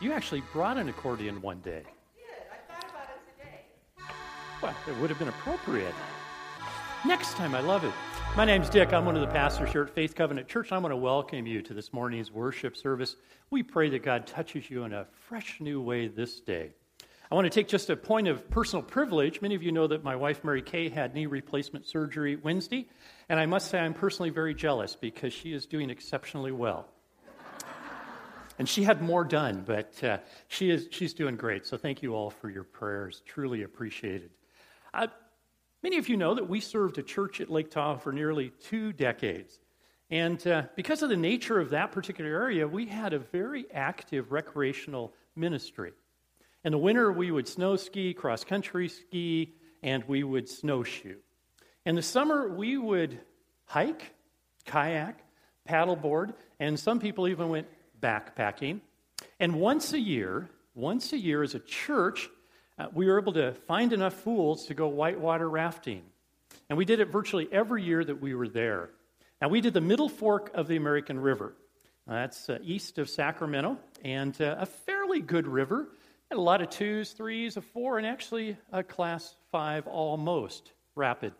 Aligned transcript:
you 0.00 0.12
actually 0.12 0.42
brought 0.52 0.76
an 0.76 0.88
accordion 0.88 1.40
one 1.42 1.60
day. 1.60 1.82
I 1.82 2.72
thought 2.72 2.90
about 2.90 3.08
it 3.08 3.42
today. 3.42 4.14
Well, 4.62 4.74
it 4.86 5.00
would 5.00 5.10
have 5.10 5.18
been 5.18 5.28
appropriate. 5.28 5.94
Next 7.04 7.34
time, 7.34 7.54
I 7.54 7.60
love 7.60 7.84
it. 7.84 7.92
My 8.36 8.44
name's 8.44 8.70
Dick. 8.70 8.92
I'm 8.92 9.04
one 9.04 9.16
of 9.16 9.22
the 9.22 9.28
pastors 9.28 9.70
here 9.70 9.82
at 9.82 9.90
Faith 9.90 10.14
Covenant 10.14 10.46
Church. 10.46 10.70
I 10.70 10.78
want 10.78 10.92
to 10.92 10.96
welcome 10.96 11.46
you 11.46 11.62
to 11.62 11.74
this 11.74 11.92
morning's 11.92 12.30
worship 12.30 12.76
service. 12.76 13.16
We 13.50 13.62
pray 13.62 13.90
that 13.90 14.04
God 14.04 14.26
touches 14.26 14.70
you 14.70 14.84
in 14.84 14.92
a 14.92 15.06
fresh 15.28 15.60
new 15.60 15.80
way 15.80 16.06
this 16.06 16.40
day. 16.40 16.70
I 17.30 17.34
want 17.34 17.44
to 17.46 17.50
take 17.50 17.68
just 17.68 17.90
a 17.90 17.96
point 17.96 18.28
of 18.28 18.48
personal 18.50 18.82
privilege. 18.82 19.42
Many 19.42 19.54
of 19.54 19.62
you 19.62 19.72
know 19.72 19.86
that 19.88 20.04
my 20.04 20.16
wife, 20.16 20.44
Mary 20.44 20.62
Kay, 20.62 20.88
had 20.88 21.14
knee 21.14 21.26
replacement 21.26 21.86
surgery 21.86 22.36
Wednesday, 22.36 22.88
and 23.28 23.38
I 23.38 23.46
must 23.46 23.70
say 23.70 23.78
I'm 23.80 23.94
personally 23.94 24.30
very 24.30 24.54
jealous 24.54 24.96
because 24.96 25.32
she 25.32 25.52
is 25.52 25.66
doing 25.66 25.90
exceptionally 25.90 26.52
well. 26.52 26.88
And 28.58 28.68
she 28.68 28.82
had 28.82 29.00
more 29.00 29.24
done, 29.24 29.62
but 29.66 30.02
uh, 30.04 30.18
she 30.48 30.70
is, 30.70 30.88
she's 30.90 31.14
doing 31.14 31.36
great. 31.36 31.66
So 31.66 31.76
thank 31.76 32.02
you 32.02 32.14
all 32.14 32.30
for 32.30 32.50
your 32.50 32.64
prayers. 32.64 33.22
Truly 33.26 33.62
appreciated. 33.62 34.30
Uh, 34.92 35.08
Many 35.82 35.98
of 35.98 36.08
you 36.08 36.16
know 36.16 36.34
that 36.34 36.48
we 36.48 36.60
served 36.60 36.98
a 36.98 37.04
church 37.04 37.40
at 37.40 37.50
Lake 37.50 37.70
Tahoe 37.70 37.98
for 37.98 38.12
nearly 38.12 38.50
two 38.64 38.92
decades. 38.92 39.60
And 40.10 40.44
uh, 40.44 40.64
because 40.74 41.02
of 41.02 41.08
the 41.08 41.16
nature 41.16 41.60
of 41.60 41.70
that 41.70 41.92
particular 41.92 42.30
area, 42.30 42.66
we 42.66 42.86
had 42.86 43.12
a 43.12 43.20
very 43.20 43.66
active 43.72 44.32
recreational 44.32 45.12
ministry. 45.36 45.92
In 46.64 46.72
the 46.72 46.78
winter, 46.78 47.12
we 47.12 47.30
would 47.30 47.46
snow 47.46 47.76
ski, 47.76 48.12
cross 48.12 48.42
country 48.42 48.88
ski, 48.88 49.54
and 49.82 50.02
we 50.08 50.24
would 50.24 50.48
snowshoe. 50.48 51.18
In 51.86 51.94
the 51.94 52.02
summer, 52.02 52.48
we 52.48 52.76
would 52.76 53.20
hike, 53.66 54.14
kayak, 54.64 55.20
paddleboard, 55.68 56.34
and 56.58 56.78
some 56.78 56.98
people 56.98 57.28
even 57.28 57.50
went 57.50 57.68
backpacking. 58.00 58.80
And 59.40 59.60
once 59.60 59.92
a 59.92 59.98
year, 59.98 60.48
once 60.74 61.12
a 61.12 61.18
year 61.18 61.42
as 61.42 61.54
a 61.54 61.60
church, 61.60 62.28
uh, 62.78 62.86
we 62.92 63.06
were 63.06 63.20
able 63.20 63.32
to 63.34 63.52
find 63.66 63.92
enough 63.92 64.14
fools 64.14 64.66
to 64.66 64.74
go 64.74 64.88
whitewater 64.88 65.48
rafting. 65.48 66.02
And 66.68 66.78
we 66.78 66.84
did 66.84 67.00
it 67.00 67.08
virtually 67.08 67.48
every 67.50 67.82
year 67.82 68.04
that 68.04 68.20
we 68.20 68.34
were 68.34 68.48
there. 68.48 68.90
Now, 69.40 69.48
we 69.48 69.60
did 69.60 69.74
the 69.74 69.80
middle 69.80 70.08
fork 70.08 70.50
of 70.54 70.68
the 70.68 70.76
American 70.76 71.18
River. 71.20 71.54
Uh, 72.08 72.14
that's 72.14 72.48
uh, 72.48 72.58
east 72.62 72.98
of 72.98 73.08
Sacramento, 73.08 73.78
and 74.04 74.40
uh, 74.40 74.56
a 74.58 74.66
fairly 74.66 75.20
good 75.20 75.46
river. 75.46 75.88
Had 76.30 76.38
a 76.38 76.42
lot 76.42 76.60
of 76.62 76.70
twos, 76.70 77.12
threes, 77.12 77.56
a 77.56 77.60
four, 77.60 77.98
and 77.98 78.06
actually 78.06 78.56
a 78.72 78.82
class 78.82 79.34
five 79.50 79.86
almost 79.86 80.72
rapid. 80.94 81.32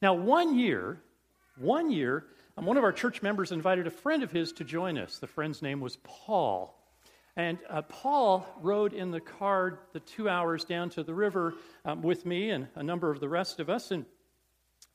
Now, 0.00 0.14
one 0.14 0.58
year, 0.58 1.00
one 1.58 1.90
year, 1.90 2.26
um, 2.56 2.66
one 2.66 2.76
of 2.76 2.84
our 2.84 2.92
church 2.92 3.22
members 3.22 3.52
invited 3.52 3.86
a 3.86 3.90
friend 3.90 4.22
of 4.22 4.30
his 4.30 4.52
to 4.52 4.64
join 4.64 4.98
us. 4.98 5.18
The 5.18 5.26
friend's 5.26 5.62
name 5.62 5.80
was 5.80 5.96
Paul. 6.04 6.78
And 7.36 7.58
uh, 7.70 7.82
Paul 7.82 8.46
rode 8.60 8.92
in 8.92 9.10
the 9.10 9.20
car 9.20 9.80
the 9.92 10.00
two 10.00 10.28
hours 10.28 10.64
down 10.64 10.90
to 10.90 11.02
the 11.02 11.14
river 11.14 11.54
um, 11.84 12.02
with 12.02 12.26
me 12.26 12.50
and 12.50 12.68
a 12.74 12.82
number 12.82 13.10
of 13.10 13.20
the 13.20 13.28
rest 13.28 13.58
of 13.58 13.70
us. 13.70 13.90
And 13.90 14.04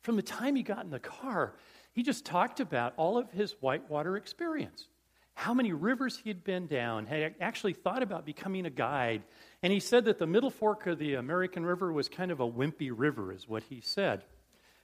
from 0.01 0.17
the 0.17 0.21
time 0.21 0.55
he 0.55 0.61
got 0.61 0.85
in 0.85 0.91
the 0.91 0.99
car, 0.99 1.55
he 1.93 2.03
just 2.03 2.25
talked 2.25 2.59
about 2.59 2.93
all 2.95 3.17
of 3.17 3.31
his 3.31 3.55
whitewater 3.59 4.17
experience, 4.17 4.87
how 5.33 5.55
many 5.55 5.73
rivers 5.73 6.19
he 6.23 6.29
had 6.29 6.43
been 6.43 6.67
down, 6.67 7.07
had 7.07 7.33
actually 7.41 7.73
thought 7.73 8.03
about 8.03 8.23
becoming 8.23 8.67
a 8.67 8.69
guide. 8.69 9.23
And 9.63 9.73
he 9.73 9.79
said 9.79 10.05
that 10.05 10.19
the 10.19 10.27
middle 10.27 10.51
fork 10.51 10.85
of 10.85 10.99
the 10.99 11.15
American 11.15 11.65
River 11.65 11.91
was 11.91 12.07
kind 12.07 12.29
of 12.29 12.39
a 12.39 12.47
wimpy 12.47 12.91
river, 12.95 13.33
is 13.33 13.47
what 13.47 13.63
he 13.63 13.81
said. 13.81 14.23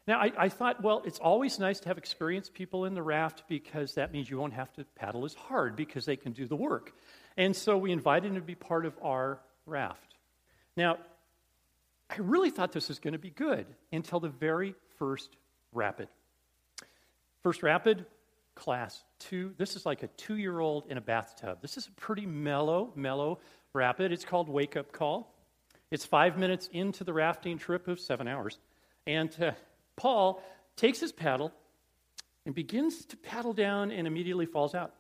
Now, 0.06 0.20
I, 0.20 0.32
I, 0.38 0.50
thought, 0.50 0.84
well, 0.84 1.02
it's 1.06 1.20
always 1.20 1.60
nice 1.60 1.80
to 1.82 1.88
have 1.88 1.98
experienced 1.98 2.54
people 2.54 2.86
in 2.86 2.94
the 2.94 3.02
raft 3.02 3.44
because 3.48 3.94
that 3.96 4.12
means 4.12 4.30
you 4.30 4.38
won't 4.38 4.54
have 4.54 4.74
to 4.74 4.84
paddle 4.96 5.24
as 5.24 5.34
hard 5.34 5.78
because 5.78 6.06
they 6.06 6.18
can 6.18 6.34
do 6.34 6.46
the 6.46 6.58
work. 6.58 6.94
And 7.38 7.56
so 7.56 7.78
we 7.78 7.92
invited 7.92 8.30
him 8.30 8.36
to 8.36 8.42
be 8.42 8.56
part 8.56 8.86
of 8.86 8.94
our 9.02 9.40
raft. 9.66 10.16
Now, 10.76 10.98
I 12.10 12.16
really 12.18 12.50
thought 12.50 12.74
this 12.74 12.90
was 12.90 13.00
going 13.00 13.14
to 13.14 13.20
be 13.20 13.30
good 13.30 13.66
until 13.94 14.20
the 14.20 14.30
very 14.30 14.76
first 14.98 15.38
rapid. 15.72 16.10
First 17.42 17.64
rapid, 17.64 18.06
class 18.56 19.04
two. 19.20 19.54
This 19.58 19.76
is 19.76 19.86
like 19.86 20.04
a 20.04 20.08
two 20.08 20.38
year 20.38 20.60
old 20.60 20.86
in 20.90 20.98
a 20.98 21.02
bathtub. 21.02 21.60
This 21.62 21.78
is 21.78 21.88
a 21.88 21.92
pretty 21.92 22.26
mellow, 22.26 22.92
mellow 22.96 23.40
rapid. 23.74 24.12
It's 24.12 24.26
called 24.26 24.50
Wake 24.50 24.76
Up 24.78 24.92
Call. 24.92 25.34
It's 25.92 26.06
five 26.06 26.38
minutes 26.38 26.70
into 26.72 27.04
the 27.04 27.14
rafting 27.14 27.58
trip 27.58 27.88
of 27.88 28.00
seven 28.00 28.28
hours. 28.28 28.58
And 29.06 29.36
uh, 29.42 29.52
Paul 29.96 30.44
takes 30.76 31.00
his 31.00 31.12
paddle 31.12 31.52
and 32.46 32.54
begins 32.54 33.06
to 33.06 33.18
paddle 33.18 33.54
down 33.54 33.92
and 33.92 34.08
immediately 34.08 34.46
falls 34.46 34.76
out. 34.76 34.94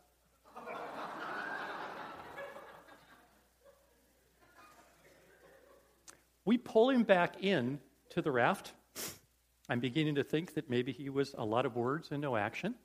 We 6.45 6.57
pull 6.57 6.89
him 6.89 7.03
back 7.03 7.41
in 7.41 7.79
to 8.11 8.21
the 8.21 8.31
raft. 8.31 8.73
I'm 9.69 9.79
beginning 9.79 10.15
to 10.15 10.23
think 10.23 10.55
that 10.55 10.69
maybe 10.69 10.91
he 10.91 11.09
was 11.09 11.33
a 11.37 11.45
lot 11.45 11.65
of 11.65 11.75
words 11.75 12.09
and 12.11 12.21
no 12.21 12.35
action. 12.35 12.75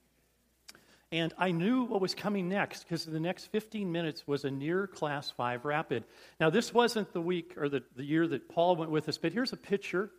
And 1.11 1.33
I 1.39 1.53
knew 1.53 1.85
what 1.85 2.01
was 2.01 2.15
coming 2.15 2.49
next 2.49 2.85
because 2.85 3.05
the 3.05 3.19
next 3.19 3.47
15 3.47 3.91
minutes 3.91 4.27
was 4.27 4.45
a 4.45 4.51
near 4.51 4.87
class 4.87 5.31
5 5.31 5.65
rapid. 5.65 6.05
Now, 6.39 6.51
this 6.51 6.73
wasn't 6.73 7.13
the 7.13 7.21
week 7.21 7.55
or 7.57 7.69
the, 7.69 7.83
the 7.97 8.05
year 8.05 8.27
that 8.29 8.49
Paul 8.49 8.77
went 8.77 8.91
with 8.91 9.09
us, 9.09 9.19
but 9.19 9.33
here's 9.33 9.53
a 9.53 9.57
picture. 9.57 10.11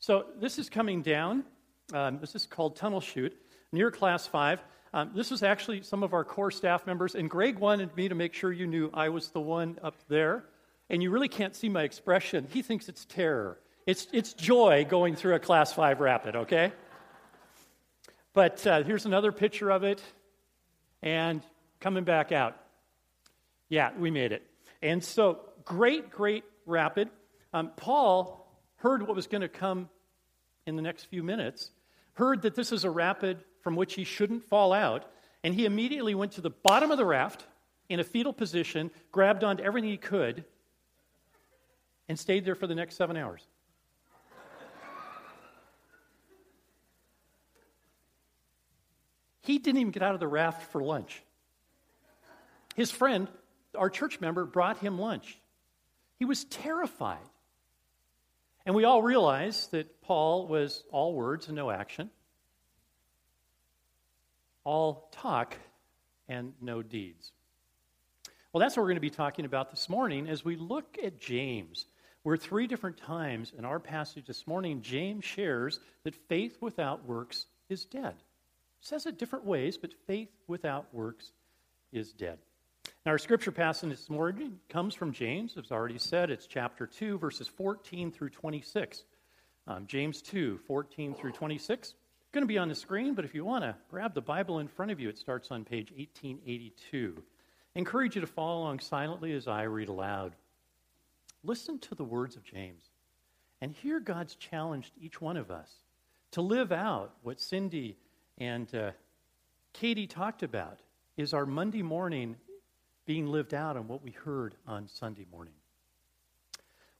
So, 0.00 0.26
this 0.40 0.58
is 0.58 0.70
coming 0.70 1.02
down. 1.02 1.44
Um, 1.92 2.18
this 2.20 2.34
is 2.34 2.46
called 2.46 2.76
Tunnel 2.76 3.00
Chute, 3.00 3.36
near 3.72 3.90
class 3.90 4.26
5. 4.26 4.60
Um, 4.94 5.10
this 5.14 5.30
was 5.30 5.42
actually 5.42 5.82
some 5.82 6.02
of 6.02 6.14
our 6.14 6.24
core 6.24 6.50
staff 6.50 6.86
members, 6.86 7.14
and 7.14 7.28
Greg 7.28 7.58
wanted 7.58 7.94
me 7.96 8.08
to 8.08 8.14
make 8.14 8.34
sure 8.34 8.52
you 8.52 8.66
knew 8.66 8.90
I 8.94 9.08
was 9.08 9.30
the 9.30 9.40
one 9.40 9.78
up 9.82 9.96
there 10.08 10.44
and 10.90 11.02
you 11.02 11.10
really 11.10 11.28
can't 11.28 11.54
see 11.54 11.68
my 11.68 11.82
expression. 11.82 12.46
He 12.50 12.62
thinks 12.62 12.88
it's 12.88 13.04
terror. 13.04 13.58
It's, 13.86 14.06
it's 14.12 14.32
joy 14.32 14.86
going 14.88 15.16
through 15.16 15.34
a 15.34 15.38
class 15.38 15.72
five 15.72 16.00
rapid, 16.00 16.36
okay? 16.36 16.72
But 18.32 18.66
uh, 18.66 18.82
here's 18.82 19.06
another 19.06 19.32
picture 19.32 19.70
of 19.70 19.82
it, 19.84 20.02
and 21.02 21.42
coming 21.80 22.04
back 22.04 22.32
out. 22.32 22.56
Yeah, 23.68 23.90
we 23.98 24.10
made 24.10 24.32
it. 24.32 24.42
And 24.82 25.02
so, 25.02 25.40
great, 25.64 26.10
great 26.10 26.44
rapid. 26.64 27.08
Um, 27.52 27.70
Paul 27.76 28.37
heard 28.78 29.06
what 29.06 29.14
was 29.14 29.26
going 29.26 29.42
to 29.42 29.48
come 29.48 29.88
in 30.66 30.76
the 30.76 30.82
next 30.82 31.04
few 31.04 31.22
minutes, 31.22 31.70
heard 32.14 32.42
that 32.42 32.54
this 32.54 32.72
is 32.72 32.84
a 32.84 32.90
rapid 32.90 33.38
from 33.60 33.76
which 33.76 33.94
he 33.94 34.04
shouldn't 34.04 34.42
fall 34.42 34.72
out, 34.72 35.10
and 35.44 35.54
he 35.54 35.64
immediately 35.64 36.14
went 36.14 36.32
to 36.32 36.40
the 36.40 36.50
bottom 36.50 36.90
of 36.90 36.98
the 36.98 37.04
raft 37.04 37.46
in 37.88 38.00
a 38.00 38.04
fetal 38.04 38.32
position, 38.32 38.90
grabbed 39.12 39.44
onto 39.44 39.62
everything 39.62 39.90
he 39.90 39.96
could, 39.96 40.44
and 42.08 42.18
stayed 42.18 42.44
there 42.44 42.54
for 42.54 42.66
the 42.66 42.74
next 42.74 42.96
seven 42.96 43.16
hours. 43.16 43.46
he 49.42 49.58
didn't 49.58 49.80
even 49.80 49.90
get 49.90 50.02
out 50.02 50.14
of 50.14 50.20
the 50.20 50.28
raft 50.28 50.70
for 50.70 50.82
lunch. 50.82 51.22
His 52.76 52.90
friend, 52.90 53.28
our 53.76 53.88
church 53.88 54.20
member, 54.20 54.44
brought 54.44 54.78
him 54.78 54.98
lunch. 54.98 55.38
He 56.18 56.26
was 56.26 56.44
terrified. 56.44 57.24
And 58.68 58.74
we 58.74 58.84
all 58.84 59.00
realize 59.00 59.68
that 59.68 60.02
Paul 60.02 60.46
was 60.46 60.84
all 60.92 61.14
words 61.14 61.46
and 61.46 61.56
no 61.56 61.70
action, 61.70 62.10
all 64.62 65.08
talk 65.10 65.56
and 66.28 66.52
no 66.60 66.82
deeds. 66.82 67.32
Well, 68.52 68.60
that's 68.60 68.76
what 68.76 68.82
we're 68.82 68.90
going 68.90 68.96
to 68.96 69.00
be 69.00 69.08
talking 69.08 69.46
about 69.46 69.70
this 69.70 69.88
morning 69.88 70.28
as 70.28 70.44
we 70.44 70.56
look 70.56 70.98
at 71.02 71.18
James. 71.18 71.86
Where 72.24 72.36
three 72.36 72.66
different 72.66 72.98
times 72.98 73.54
in 73.56 73.64
our 73.64 73.80
passage 73.80 74.26
this 74.26 74.46
morning, 74.46 74.82
James 74.82 75.24
shares 75.24 75.80
that 76.04 76.14
faith 76.28 76.58
without 76.60 77.06
works 77.06 77.46
is 77.70 77.86
dead. 77.86 78.16
says 78.82 79.06
it 79.06 79.18
different 79.18 79.46
ways, 79.46 79.78
but 79.78 79.94
faith 80.06 80.28
without 80.46 80.92
works 80.92 81.32
is 81.90 82.12
dead. 82.12 82.38
Now, 83.06 83.12
our 83.12 83.18
scripture 83.18 83.52
passage 83.52 83.90
this 83.90 84.10
morning 84.10 84.58
comes 84.68 84.94
from 84.94 85.12
James. 85.12 85.56
As 85.56 85.70
already 85.70 85.98
said, 85.98 86.30
it's 86.30 86.46
chapter 86.46 86.86
2, 86.86 87.16
verses 87.18 87.46
14 87.46 88.10
through 88.10 88.30
26. 88.30 89.04
Um, 89.68 89.86
James 89.86 90.20
2, 90.20 90.58
14 90.66 91.14
through 91.14 91.32
26. 91.32 91.88
It's 91.88 91.96
Going 92.32 92.42
to 92.42 92.48
be 92.48 92.58
on 92.58 92.68
the 92.68 92.74
screen, 92.74 93.14
but 93.14 93.24
if 93.24 93.34
you 93.34 93.44
want 93.44 93.62
to 93.62 93.76
grab 93.88 94.14
the 94.14 94.20
Bible 94.20 94.58
in 94.58 94.66
front 94.66 94.90
of 94.90 94.98
you, 94.98 95.08
it 95.08 95.16
starts 95.16 95.50
on 95.50 95.64
page 95.64 95.92
1882. 95.92 97.14
I 97.16 97.78
encourage 97.78 98.16
you 98.16 98.20
to 98.20 98.26
follow 98.26 98.62
along 98.62 98.80
silently 98.80 99.32
as 99.32 99.46
I 99.46 99.62
read 99.62 99.88
aloud. 99.88 100.34
Listen 101.44 101.78
to 101.78 101.94
the 101.94 102.04
words 102.04 102.34
of 102.34 102.44
James 102.44 102.90
and 103.60 103.72
hear 103.72 104.00
God's 104.00 104.34
challenge 104.34 104.92
to 104.92 105.00
each 105.00 105.20
one 105.20 105.36
of 105.36 105.50
us 105.50 105.70
to 106.32 106.42
live 106.42 106.72
out 106.72 107.14
what 107.22 107.40
Cindy 107.40 107.96
and 108.38 108.74
uh, 108.74 108.90
Katie 109.72 110.08
talked 110.08 110.42
about 110.42 110.80
is 111.16 111.32
our 111.32 111.46
Monday 111.46 111.82
morning 111.82 112.36
being 113.08 113.26
lived 113.26 113.54
out 113.54 113.74
on 113.74 113.88
what 113.88 114.04
we 114.04 114.10
heard 114.10 114.54
on 114.66 114.86
Sunday 114.86 115.24
morning. 115.32 115.54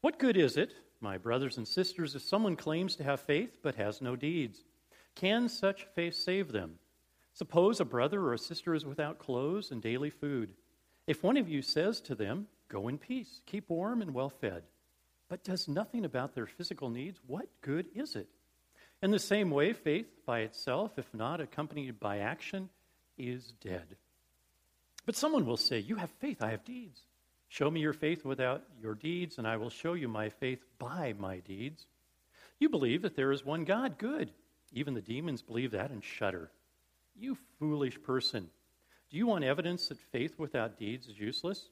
What 0.01 0.19
good 0.19 0.39
is 0.39 0.57
it, 0.57 0.73
my 1.03 1.19
brothers 1.19 1.59
and 1.59 1.69
sisters, 1.69 2.15
if 2.15 2.23
someone 2.23 2.57
claims 2.57 2.97
to 2.97 3.05
have 3.05 3.21
faith 3.21 3.59
but 3.63 3.75
has 3.75 4.01
no 4.01 4.17
deeds? 4.17 4.65
Can 5.15 5.51
such 5.51 5.87
faith 5.95 6.15
save 6.15 6.51
them? 6.51 6.79
Suppose 7.35 7.79
a 7.79 7.85
brother 7.85 8.23
or 8.23 8.33
a 8.33 8.39
sister 8.39 8.75
is 8.75 8.87
without 8.87 9.19
clothes 9.19 9.71
and 9.71 9.83
daily 9.83 10.09
food. 10.09 10.55
If 11.07 11.23
one 11.23 11.37
of 11.37 11.47
you 11.47 11.61
says 11.61 12.01
to 12.01 12.15
them, 12.15 12.47
Go 12.71 12.89
in 12.89 12.97
peace, 12.97 13.43
keep 13.45 13.69
warm 13.69 14.01
and 14.01 14.15
well 14.15 14.31
fed, 14.31 14.63
but 15.29 15.45
does 15.45 15.69
nothing 15.69 16.07
about 16.07 16.35
their 16.35 16.47
physical 16.47 16.89
needs, 16.89 17.21
what 17.27 17.49
good 17.61 17.87
is 17.95 18.17
it? 18.17 18.31
In 19.03 19.11
the 19.11 19.19
same 19.19 19.51
way, 19.51 19.75
faith 19.75 20.07
by 20.25 20.41
itself, 20.41 20.99
if 20.99 21.13
not 21.13 21.43
accompanied 21.43 22.01
by 22.01 22.21
action, 22.21 22.71
is 23.19 23.53
dead. 23.61 23.99
But 25.09 25.17
someone 25.17 25.47
will 25.47 25.57
say, 25.57 25.79
You 25.79 25.97
have 25.97 26.11
faith, 26.21 26.43
I 26.43 26.51
have 26.51 26.67
deeds. 26.67 27.01
Show 27.49 27.71
me 27.71 27.81
your 27.81 27.95
faith 27.95 28.27
without 28.27 28.65
your 28.79 28.95
deeds, 28.95 29.39
and 29.39 29.49
I 29.49 29.57
will 29.57 29.71
show 29.71 29.95
you 29.95 30.07
my 30.07 30.29
faith 30.29 30.63
by 30.79 31.15
my 31.19 31.39
deeds. 31.39 31.87
You 32.59 32.69
believe 32.69 33.01
that 33.01 33.17
there 33.17 33.33
is 33.33 33.43
one 33.43 33.65
God, 33.65 33.97
good. 33.97 34.31
Even 34.71 34.93
the 34.93 35.01
demons 35.01 35.41
believe 35.41 35.71
that 35.71 35.91
and 35.91 36.05
shudder. 36.05 36.51
You 37.17 37.39
foolish 37.59 38.03
person. 38.03 38.51
Do 39.09 39.17
you 39.17 39.27
want 39.27 39.45
evidence 39.45 39.89
that 39.89 39.99
faith 39.99 40.39
without 40.39 40.79
deeds 40.79 41.09
is 41.09 41.19
useless? 41.19 41.71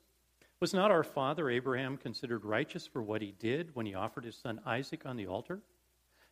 Was 0.59 0.73
not 0.73 0.91
our 0.91 1.05
father 1.05 1.51
Abraham 1.51 1.99
considered 1.99 2.43
righteous 2.43 2.87
for 2.87 3.03
what 3.03 3.21
he 3.21 3.35
did 3.39 3.75
when 3.75 3.85
he 3.85 3.95
offered 3.95 4.25
his 4.25 4.39
son 4.39 4.61
Isaac 4.65 5.05
on 5.05 5.19
the 5.19 5.27
altar? 5.27 5.61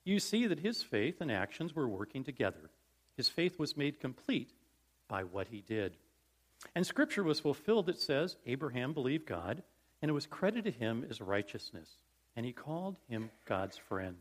You 0.04 0.18
see 0.20 0.46
that 0.46 0.60
his 0.60 0.82
faith 0.82 1.20
and 1.20 1.30
actions 1.30 1.76
were 1.76 1.86
working 1.86 2.24
together. 2.24 2.70
His 3.14 3.28
faith 3.28 3.58
was 3.58 3.76
made 3.76 4.00
complete 4.00 4.54
by 5.06 5.24
what 5.24 5.48
he 5.48 5.60
did. 5.60 5.98
And 6.74 6.86
scripture 6.86 7.22
was 7.22 7.40
fulfilled 7.40 7.86
that 7.86 8.00
says, 8.00 8.36
Abraham 8.46 8.92
believed 8.92 9.26
God, 9.26 9.62
and 10.02 10.08
it 10.08 10.14
was 10.14 10.26
credited 10.26 10.74
to 10.74 10.78
him 10.78 11.06
as 11.08 11.20
righteousness, 11.20 11.88
and 12.36 12.44
he 12.44 12.52
called 12.52 12.96
him 13.08 13.30
God's 13.44 13.76
friend. 13.76 14.18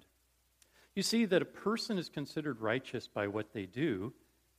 You 0.95 1.03
see 1.03 1.25
that 1.25 1.41
a 1.41 1.45
person 1.45 1.97
is 1.97 2.09
considered 2.09 2.61
righteous 2.61 3.07
by 3.07 3.27
what 3.27 3.53
they 3.53 3.65
do, 3.65 4.13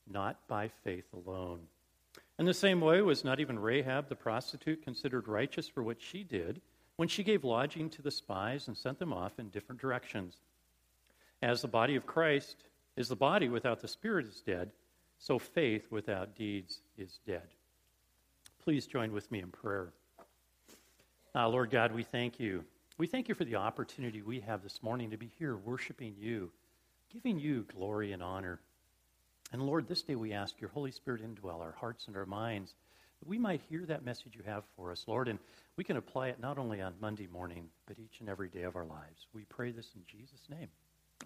not 0.07 0.47
by 0.47 0.69
faith 0.83 1.05
alone. 1.13 1.61
In 2.37 2.45
the 2.45 2.53
same 2.53 2.81
way, 2.81 3.01
was 3.01 3.23
not 3.23 3.39
even 3.39 3.57
Rahab 3.57 4.09
the 4.09 4.15
prostitute 4.15 4.83
considered 4.83 5.27
righteous 5.27 5.69
for 5.69 5.83
what 5.83 6.01
she 6.01 6.23
did 6.23 6.61
when 6.97 7.07
she 7.07 7.23
gave 7.23 7.43
lodging 7.45 7.89
to 7.91 8.01
the 8.01 8.11
spies 8.11 8.67
and 8.67 8.77
sent 8.77 8.99
them 8.99 9.13
off 9.13 9.39
in 9.39 9.49
different 9.49 9.79
directions? 9.79 10.35
As 11.41 11.61
the 11.61 11.67
body 11.67 11.95
of 11.95 12.05
Christ 12.05 12.57
is 12.97 13.07
the 13.07 13.15
body 13.15 13.47
without 13.47 13.79
the 13.79 13.87
spirit 13.87 14.25
is 14.25 14.41
dead, 14.41 14.71
so 15.17 15.39
faith 15.39 15.87
without 15.91 16.35
deeds 16.35 16.81
is 16.97 17.19
dead. 17.25 17.47
Please 18.65 18.87
join 18.87 19.11
with 19.11 19.31
me 19.31 19.41
in 19.41 19.49
prayer. 19.49 19.93
Uh, 21.35 21.47
Lord 21.47 21.69
God, 21.69 21.91
we 21.91 22.01
thank 22.01 22.39
you. 22.39 22.63
We 22.97 23.05
thank 23.05 23.29
you 23.29 23.35
for 23.35 23.45
the 23.45 23.57
opportunity 23.57 24.23
we 24.23 24.39
have 24.39 24.63
this 24.63 24.81
morning 24.81 25.11
to 25.11 25.17
be 25.17 25.29
here 25.37 25.55
worshiping 25.55 26.15
you, 26.17 26.49
giving 27.13 27.37
you 27.37 27.67
glory 27.77 28.11
and 28.11 28.23
honor. 28.23 28.59
And 29.53 29.61
Lord, 29.61 29.87
this 29.87 30.01
day 30.01 30.15
we 30.15 30.33
ask 30.33 30.59
your 30.59 30.71
Holy 30.71 30.89
Spirit 30.89 31.21
indwell 31.21 31.61
our 31.61 31.73
hearts 31.73 32.07
and 32.07 32.17
our 32.17 32.25
minds, 32.25 32.73
that 33.19 33.29
we 33.29 33.37
might 33.37 33.61
hear 33.69 33.85
that 33.85 34.03
message 34.03 34.33
you 34.33 34.41
have 34.47 34.63
for 34.75 34.91
us, 34.91 35.05
Lord, 35.07 35.27
and 35.27 35.37
we 35.77 35.83
can 35.83 35.97
apply 35.97 36.29
it 36.29 36.39
not 36.39 36.57
only 36.57 36.81
on 36.81 36.95
Monday 36.99 37.27
morning, 37.31 37.67
but 37.85 37.99
each 37.99 38.19
and 38.19 38.27
every 38.27 38.49
day 38.49 38.63
of 38.63 38.75
our 38.75 38.85
lives. 38.85 39.27
We 39.31 39.43
pray 39.43 39.73
this 39.73 39.91
in 39.93 40.01
Jesus' 40.07 40.49
name. 40.49 40.69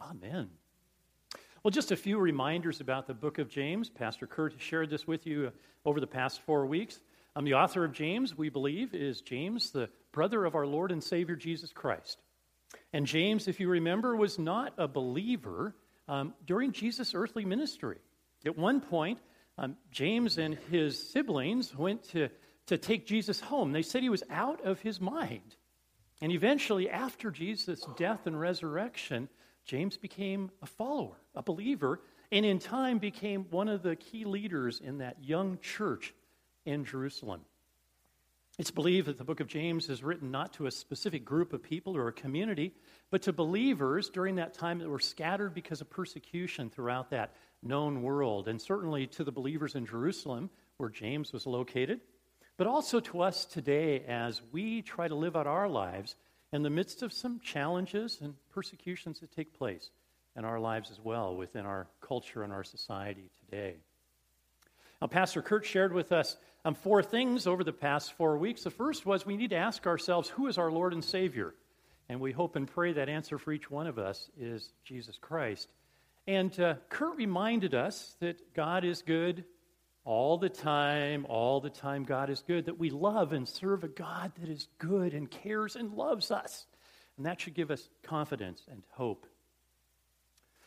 Amen. 0.01 0.49
Well, 1.63 1.71
just 1.71 1.93
a 1.93 1.95
few 1.95 2.19
reminders 2.19 2.81
about 2.81 3.07
the 3.07 3.13
book 3.13 3.37
of 3.37 3.47
James. 3.47 3.89
Pastor 3.89 4.27
Kurt 4.27 4.55
shared 4.59 4.89
this 4.89 5.07
with 5.07 5.25
you 5.25 5.53
over 5.85 6.01
the 6.01 6.07
past 6.07 6.41
four 6.41 6.65
weeks. 6.65 6.99
Um, 7.39 7.45
the 7.45 7.53
author 7.53 7.85
of 7.85 7.93
James, 7.93 8.37
we 8.37 8.49
believe, 8.49 8.93
is 8.93 9.21
James, 9.21 9.71
the 9.71 9.89
brother 10.11 10.43
of 10.43 10.55
our 10.55 10.67
Lord 10.67 10.91
and 10.91 11.01
Savior 11.01 11.37
Jesus 11.37 11.71
Christ. 11.71 12.19
And 12.91 13.05
James, 13.05 13.47
if 13.47 13.61
you 13.61 13.69
remember, 13.69 14.13
was 14.13 14.37
not 14.37 14.73
a 14.77 14.89
believer 14.89 15.73
um, 16.09 16.33
during 16.45 16.73
Jesus' 16.73 17.15
earthly 17.15 17.45
ministry. 17.45 17.99
At 18.45 18.57
one 18.57 18.81
point, 18.81 19.19
um, 19.57 19.77
James 19.89 20.37
and 20.37 20.57
his 20.69 21.11
siblings 21.11 21.73
went 21.73 22.03
to, 22.09 22.27
to 22.65 22.77
take 22.77 23.07
Jesus 23.07 23.39
home. 23.39 23.71
They 23.71 23.83
said 23.83 24.03
he 24.03 24.09
was 24.09 24.23
out 24.29 24.65
of 24.65 24.81
his 24.81 24.99
mind. 24.99 25.55
And 26.19 26.33
eventually, 26.33 26.89
after 26.89 27.31
Jesus' 27.31 27.87
death 27.95 28.27
and 28.27 28.37
resurrection, 28.37 29.29
James 29.63 29.95
became 29.95 30.51
a 30.61 30.65
follower, 30.65 31.15
a 31.33 31.41
believer, 31.41 32.01
and 32.33 32.45
in 32.45 32.59
time 32.59 32.97
became 32.97 33.45
one 33.49 33.69
of 33.69 33.81
the 33.81 33.95
key 33.95 34.25
leaders 34.25 34.81
in 34.83 34.97
that 34.97 35.23
young 35.23 35.57
church 35.61 36.13
in 36.69 36.85
Jerusalem. 36.85 37.41
It's 38.59 38.71
believed 38.71 39.07
that 39.07 39.17
the 39.17 39.23
book 39.23 39.39
of 39.39 39.47
James 39.47 39.89
is 39.89 40.03
written 40.03 40.31
not 40.31 40.53
to 40.53 40.67
a 40.67 40.71
specific 40.71 41.23
group 41.23 41.53
of 41.53 41.63
people 41.63 41.95
or 41.95 42.09
a 42.09 42.13
community, 42.13 42.73
but 43.09 43.21
to 43.23 43.33
believers 43.33 44.09
during 44.09 44.35
that 44.35 44.53
time 44.53 44.79
that 44.79 44.89
were 44.89 44.99
scattered 44.99 45.53
because 45.53 45.81
of 45.81 45.89
persecution 45.89 46.69
throughout 46.69 47.09
that 47.09 47.33
known 47.63 48.03
world, 48.03 48.47
and 48.47 48.61
certainly 48.61 49.07
to 49.07 49.23
the 49.23 49.31
believers 49.31 49.75
in 49.75 49.85
Jerusalem, 49.85 50.49
where 50.77 50.89
James 50.89 51.33
was 51.33 51.47
located, 51.47 52.01
but 52.57 52.67
also 52.67 52.99
to 52.99 53.21
us 53.21 53.45
today 53.45 54.03
as 54.07 54.41
we 54.51 54.81
try 54.81 55.07
to 55.07 55.15
live 55.15 55.35
out 55.35 55.47
our 55.47 55.69
lives 55.69 56.15
in 56.51 56.61
the 56.61 56.69
midst 56.69 57.01
of 57.01 57.13
some 57.13 57.39
challenges 57.39 58.19
and 58.21 58.35
persecutions 58.51 59.21
that 59.21 59.31
take 59.31 59.57
place 59.57 59.89
in 60.35 60.45
our 60.45 60.59
lives 60.59 60.91
as 60.91 60.99
well 60.99 61.35
within 61.35 61.65
our 61.65 61.87
culture 62.01 62.43
and 62.43 62.51
our 62.51 62.63
society 62.63 63.29
today. 63.39 63.75
Now, 65.01 65.07
Pastor 65.07 65.41
Kurt 65.41 65.65
shared 65.65 65.93
with 65.93 66.11
us 66.11 66.35
um, 66.65 66.75
four 66.75 67.01
things 67.01 67.47
over 67.47 67.63
the 67.63 67.73
past 67.73 68.13
four 68.13 68.37
weeks. 68.37 68.63
The 68.63 68.69
first 68.69 69.05
was 69.05 69.25
we 69.25 69.37
need 69.37 69.51
to 69.51 69.55
ask 69.55 69.87
ourselves, 69.87 70.29
who 70.29 70.47
is 70.47 70.57
our 70.57 70.71
Lord 70.71 70.93
and 70.93 71.03
Savior? 71.03 71.55
And 72.09 72.19
we 72.19 72.31
hope 72.31 72.55
and 72.55 72.67
pray 72.67 72.91
that 72.93 73.07
answer 73.07 73.37
for 73.37 73.51
each 73.51 73.69
one 73.69 73.87
of 73.87 73.99
us 73.99 74.29
is 74.37 74.73
Jesus 74.83 75.17
Christ. 75.19 75.73
And 76.27 76.57
uh, 76.59 76.75
Kurt 76.89 77.15
reminded 77.17 77.73
us 77.73 78.15
that 78.19 78.53
God 78.53 78.83
is 78.83 79.01
good 79.01 79.45
all 80.05 80.37
the 80.37 80.49
time, 80.49 81.25
all 81.29 81.61
the 81.61 81.69
time, 81.69 82.03
God 82.03 82.29
is 82.29 82.43
good, 82.45 82.65
that 82.65 82.79
we 82.79 82.89
love 82.89 83.31
and 83.31 83.47
serve 83.47 83.83
a 83.83 83.87
God 83.87 84.31
that 84.39 84.49
is 84.49 84.67
good 84.79 85.13
and 85.13 85.29
cares 85.29 85.75
and 85.75 85.93
loves 85.93 86.31
us. 86.31 86.65
And 87.17 87.25
that 87.25 87.39
should 87.39 87.53
give 87.53 87.69
us 87.69 87.89
confidence 88.01 88.63
and 88.71 88.81
hope. 88.91 89.27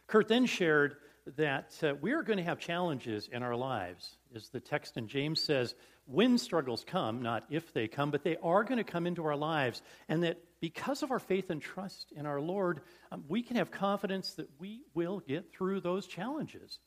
Kurt 0.06 0.28
then 0.28 0.46
shared 0.46 0.96
that 1.36 1.76
uh, 1.82 1.94
we 2.00 2.12
are 2.12 2.22
going 2.22 2.38
to 2.38 2.44
have 2.44 2.58
challenges 2.58 3.28
in 3.30 3.42
our 3.42 3.56
lives. 3.56 4.16
As 4.34 4.48
the 4.48 4.60
text 4.60 4.96
in 4.96 5.08
James 5.08 5.40
says, 5.40 5.74
when 6.06 6.36
struggles 6.36 6.84
come, 6.84 7.22
not 7.22 7.44
if 7.48 7.72
they 7.72 7.86
come, 7.86 8.10
but 8.10 8.24
they 8.24 8.36
are 8.42 8.64
going 8.64 8.78
to 8.78 8.84
come 8.84 9.06
into 9.06 9.24
our 9.24 9.36
lives. 9.36 9.82
And 10.08 10.24
that 10.24 10.38
because 10.60 11.02
of 11.02 11.10
our 11.10 11.20
faith 11.20 11.50
and 11.50 11.62
trust 11.62 12.12
in 12.16 12.26
our 12.26 12.40
Lord, 12.40 12.80
um, 13.10 13.24
we 13.28 13.42
can 13.42 13.56
have 13.56 13.70
confidence 13.70 14.34
that 14.34 14.48
we 14.58 14.82
will 14.94 15.20
get 15.20 15.52
through 15.52 15.80
those 15.80 16.06
challenges. 16.06 16.78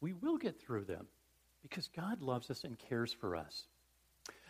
We 0.00 0.12
will 0.12 0.38
get 0.38 0.60
through 0.60 0.84
them 0.84 1.06
because 1.62 1.88
God 1.88 2.20
loves 2.20 2.50
us 2.50 2.64
and 2.64 2.78
cares 2.78 3.12
for 3.12 3.36
us. 3.36 3.66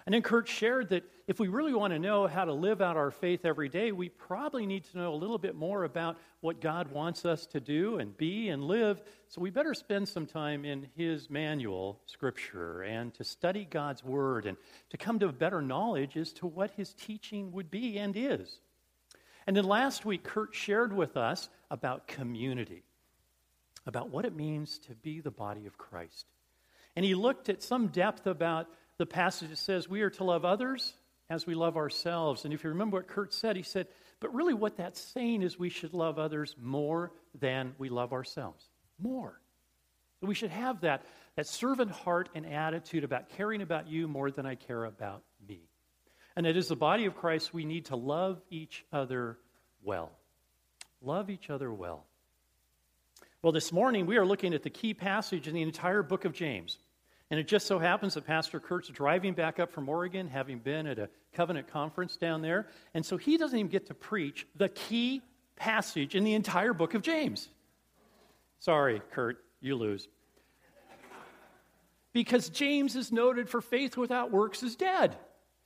And 0.06 0.14
then 0.14 0.22
Kurt 0.22 0.46
shared 0.46 0.90
that 0.90 1.02
if 1.26 1.40
we 1.40 1.48
really 1.48 1.75
want 1.75 1.92
to 1.92 1.98
know 1.98 2.28
how 2.28 2.44
to 2.44 2.52
live 2.52 2.80
out 2.80 2.96
our 2.96 3.10
faith 3.10 3.44
every 3.44 3.68
day, 3.68 3.90
we 3.90 4.08
probably 4.08 4.64
need 4.64 4.84
to 4.84 4.98
know 4.98 5.12
a 5.12 5.16
little 5.16 5.36
bit 5.36 5.56
more 5.56 5.82
about 5.82 6.16
what 6.40 6.60
God 6.60 6.92
wants 6.92 7.25
us 7.25 7.44
to 7.48 7.60
do 7.60 7.98
and 7.98 8.16
be 8.16 8.48
and 8.48 8.62
live. 8.62 9.02
So 9.26 9.40
we 9.40 9.50
better 9.50 9.75
spend 9.75 10.08
some 10.08 10.25
time 10.25 10.64
in 10.64 10.86
his 10.96 11.28
manual, 11.28 12.00
Scripture, 12.06 12.82
and 12.82 13.12
to 13.14 13.25
study 13.25 13.66
God's 13.68 14.04
Word 14.04 14.46
and 14.46 14.56
to 14.90 14.96
come 14.96 15.18
to 15.18 15.26
a 15.26 15.32
better 15.32 15.60
knowledge 15.60 16.16
as 16.16 16.32
to 16.34 16.46
what 16.46 16.70
his 16.70 16.94
teaching 16.94 17.50
would 17.50 17.68
be 17.68 17.98
and 17.98 18.16
is. 18.16 18.60
And 19.48 19.56
then 19.56 19.64
last 19.64 20.04
week, 20.04 20.22
Kurt 20.22 20.54
shared 20.54 20.92
with 20.92 21.16
us 21.16 21.48
about 21.68 22.06
community, 22.06 22.84
about 23.86 24.10
what 24.10 24.25
it 24.25 24.36
means 24.36 24.78
to 24.80 24.94
be 24.94 25.18
the 25.18 25.32
body 25.32 25.66
of 25.66 25.76
Christ. 25.76 26.26
And 26.94 27.04
he 27.04 27.16
looked 27.16 27.48
at 27.48 27.62
some 27.62 27.88
depth 27.88 28.28
about 28.28 28.68
the 28.98 29.06
passage 29.06 29.50
that 29.50 29.58
says 29.58 29.88
we 29.88 30.02
are 30.02 30.10
to 30.10 30.24
love 30.24 30.44
others 30.44 30.94
as 31.28 31.46
we 31.46 31.54
love 31.54 31.76
ourselves. 31.76 32.44
And 32.44 32.54
if 32.54 32.64
you 32.64 32.70
remember 32.70 32.98
what 32.98 33.08
Kurt 33.08 33.34
said, 33.34 33.56
he 33.56 33.62
said, 33.62 33.88
but 34.20 34.34
really 34.34 34.54
what 34.54 34.76
that's 34.76 35.00
saying 35.00 35.42
is 35.42 35.58
we 35.58 35.68
should 35.68 35.92
love 35.92 36.18
others 36.18 36.54
more 36.60 37.12
than 37.38 37.74
we 37.78 37.88
love 37.88 38.12
ourselves. 38.12 38.64
More. 38.98 39.40
we 40.22 40.34
should 40.34 40.50
have 40.50 40.80
that, 40.80 41.04
that 41.36 41.46
servant 41.46 41.90
heart 41.90 42.30
and 42.34 42.46
attitude 42.46 43.04
about 43.04 43.28
caring 43.30 43.60
about 43.60 43.88
you 43.88 44.08
more 44.08 44.30
than 44.30 44.46
I 44.46 44.54
care 44.54 44.84
about 44.84 45.22
me. 45.46 45.68
And 46.34 46.46
it 46.46 46.56
is 46.56 46.68
the 46.68 46.76
body 46.76 47.04
of 47.06 47.16
Christ 47.16 47.52
we 47.52 47.64
need 47.64 47.86
to 47.86 47.96
love 47.96 48.40
each 48.50 48.84
other 48.92 49.38
well. 49.82 50.12
Love 51.02 51.28
each 51.28 51.50
other 51.50 51.72
well. 51.72 52.04
Well, 53.42 53.52
this 53.52 53.70
morning 53.70 54.06
we 54.06 54.16
are 54.16 54.26
looking 54.26 54.54
at 54.54 54.62
the 54.62 54.70
key 54.70 54.94
passage 54.94 55.46
in 55.46 55.54
the 55.54 55.62
entire 55.62 56.02
book 56.02 56.24
of 56.24 56.32
James. 56.32 56.78
And 57.30 57.40
it 57.40 57.49
just 57.49 57.66
so 57.66 57.78
happens 57.78 58.14
that 58.14 58.25
Pastor 58.25 58.61
Kurt's 58.61 58.88
driving 58.88 59.35
back 59.35 59.59
up 59.59 59.73
from 59.73 59.88
Oregon, 59.88 60.28
having 60.28 60.59
been 60.59 60.87
at 60.87 60.99
a 60.99 61.09
covenant 61.33 61.66
conference 61.68 62.16
down 62.16 62.40
there. 62.40 62.68
And 62.95 63.04
so 63.04 63.16
he 63.16 63.37
doesn't 63.37 63.59
even 63.59 63.71
get 63.71 63.87
to 63.87 63.95
preach 63.95 64.47
the 64.54 64.68
key 64.68 65.23
passage 65.56 66.14
in 66.14 66.23
the 66.23 66.35
entire 66.35 66.73
book 66.73 66.95
of 66.95 67.02
James. 67.02 67.49
Sorry, 68.61 69.02
Kurt, 69.11 69.45
you 69.61 69.75
lose. 69.75 70.09
Because 72.12 72.49
James 72.49 72.97
is 72.97 73.12
noted 73.12 73.49
for 73.49 73.61
faith 73.61 73.97
without 73.97 74.30
works 74.30 74.62
is 74.62 74.76
dead. 74.76 75.16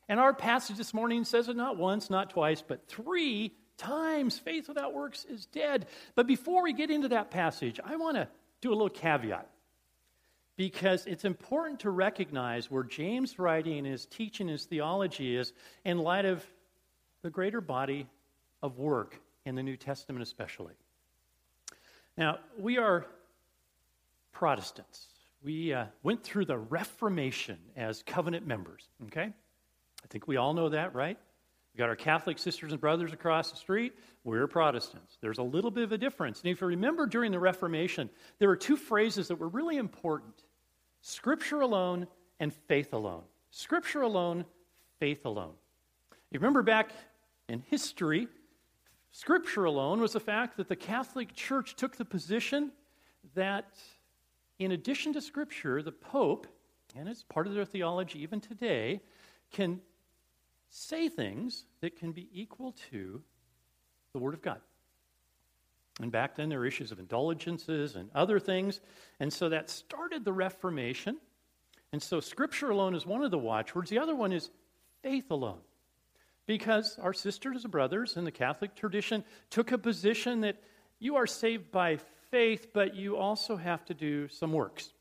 And 0.08 0.18
our 0.18 0.34
passage 0.34 0.76
this 0.76 0.92
morning 0.92 1.24
says 1.24 1.48
it 1.48 1.56
not 1.56 1.76
once, 1.76 2.10
not 2.10 2.30
twice, 2.30 2.62
but 2.66 2.88
three 2.88 3.54
times. 3.76 4.38
Faith 4.38 4.66
without 4.66 4.92
works 4.92 5.24
is 5.26 5.46
dead. 5.46 5.86
But 6.16 6.26
before 6.26 6.62
we 6.62 6.72
get 6.72 6.90
into 6.90 7.08
that 7.08 7.30
passage, 7.30 7.78
I 7.84 7.96
want 7.96 8.16
to 8.16 8.26
do 8.60 8.70
a 8.70 8.74
little 8.74 8.88
caveat. 8.88 9.48
Because 10.60 11.06
it's 11.06 11.24
important 11.24 11.80
to 11.80 11.88
recognize 11.88 12.70
where 12.70 12.82
James' 12.82 13.38
writing, 13.38 13.86
his 13.86 14.04
teaching, 14.04 14.46
his 14.46 14.66
theology 14.66 15.34
is 15.34 15.54
in 15.86 15.96
light 15.96 16.26
of 16.26 16.44
the 17.22 17.30
greater 17.30 17.62
body 17.62 18.06
of 18.62 18.76
work 18.76 19.18
in 19.46 19.54
the 19.54 19.62
New 19.62 19.78
Testament, 19.78 20.22
especially. 20.22 20.74
Now, 22.18 22.40
we 22.58 22.76
are 22.76 23.06
Protestants. 24.32 25.06
We 25.42 25.72
uh, 25.72 25.86
went 26.02 26.22
through 26.22 26.44
the 26.44 26.58
Reformation 26.58 27.56
as 27.74 28.02
covenant 28.02 28.46
members, 28.46 28.86
okay? 29.06 29.32
I 29.32 30.06
think 30.10 30.28
we 30.28 30.36
all 30.36 30.52
know 30.52 30.68
that, 30.68 30.94
right? 30.94 31.16
We 31.72 31.78
got 31.78 31.88
our 31.88 31.96
Catholic 31.96 32.38
sisters 32.38 32.72
and 32.72 32.80
brothers 32.82 33.14
across 33.14 33.50
the 33.50 33.56
street. 33.56 33.94
We're 34.24 34.46
Protestants. 34.46 35.16
There's 35.22 35.38
a 35.38 35.42
little 35.42 35.70
bit 35.70 35.84
of 35.84 35.92
a 35.92 35.98
difference. 35.98 36.42
And 36.42 36.50
if 36.50 36.60
you 36.60 36.66
remember 36.66 37.06
during 37.06 37.32
the 37.32 37.38
Reformation, 37.38 38.10
there 38.38 38.48
were 38.48 38.56
two 38.56 38.76
phrases 38.76 39.28
that 39.28 39.36
were 39.36 39.48
really 39.48 39.78
important 39.78 40.34
Scripture 41.00 41.60
alone 41.60 42.06
and 42.38 42.52
faith 42.52 42.92
alone. 42.92 43.22
Scripture 43.50 44.02
alone, 44.02 44.44
faith 44.98 45.24
alone. 45.24 45.54
You 46.30 46.38
remember 46.38 46.62
back 46.62 46.92
in 47.48 47.62
history, 47.68 48.28
Scripture 49.12 49.64
alone 49.64 50.00
was 50.00 50.12
the 50.12 50.20
fact 50.20 50.56
that 50.56 50.68
the 50.68 50.76
Catholic 50.76 51.34
Church 51.34 51.74
took 51.74 51.96
the 51.96 52.04
position 52.04 52.70
that, 53.34 53.76
in 54.58 54.72
addition 54.72 55.12
to 55.14 55.20
Scripture, 55.20 55.82
the 55.82 55.92
Pope, 55.92 56.46
and 56.94 57.08
it's 57.08 57.24
part 57.24 57.46
of 57.46 57.54
their 57.54 57.64
theology 57.64 58.22
even 58.22 58.40
today, 58.40 59.00
can 59.50 59.80
say 60.68 61.08
things 61.08 61.64
that 61.80 61.96
can 61.96 62.12
be 62.12 62.28
equal 62.32 62.72
to 62.90 63.20
the 64.12 64.18
Word 64.18 64.34
of 64.34 64.42
God. 64.42 64.60
And 66.00 66.12
back 66.12 66.36
then, 66.36 66.48
there 66.48 66.58
were 66.58 66.66
issues 66.66 66.92
of 66.92 66.98
indulgences 66.98 67.96
and 67.96 68.10
other 68.14 68.38
things. 68.38 68.80
And 69.18 69.32
so 69.32 69.48
that 69.48 69.68
started 69.68 70.24
the 70.24 70.32
Reformation. 70.32 71.18
And 71.92 72.02
so, 72.02 72.20
Scripture 72.20 72.70
alone 72.70 72.94
is 72.94 73.04
one 73.04 73.22
of 73.22 73.30
the 73.30 73.38
watchwords. 73.38 73.90
The 73.90 73.98
other 73.98 74.14
one 74.14 74.32
is 74.32 74.50
faith 75.02 75.30
alone. 75.30 75.58
Because 76.46 76.98
our 77.00 77.12
sisters 77.12 77.64
and 77.64 77.72
brothers 77.72 78.16
in 78.16 78.24
the 78.24 78.30
Catholic 78.30 78.74
tradition 78.74 79.24
took 79.50 79.72
a 79.72 79.78
position 79.78 80.40
that 80.40 80.62
you 80.98 81.16
are 81.16 81.26
saved 81.26 81.70
by 81.70 81.98
faith, 82.30 82.68
but 82.72 82.94
you 82.94 83.16
also 83.16 83.56
have 83.56 83.84
to 83.86 83.94
do 83.94 84.28
some 84.28 84.52
works. 84.52 84.92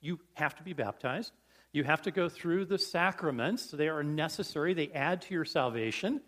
You 0.00 0.18
have 0.34 0.54
to 0.56 0.62
be 0.62 0.72
baptized. 0.72 1.32
You 1.72 1.84
have 1.84 2.02
to 2.02 2.10
go 2.10 2.28
through 2.28 2.66
the 2.66 2.78
sacraments. 2.78 3.70
They 3.70 3.88
are 3.88 4.02
necessary, 4.02 4.74
they 4.74 4.90
add 4.90 5.22
to 5.22 5.34
your 5.34 5.44
salvation. 5.44 6.20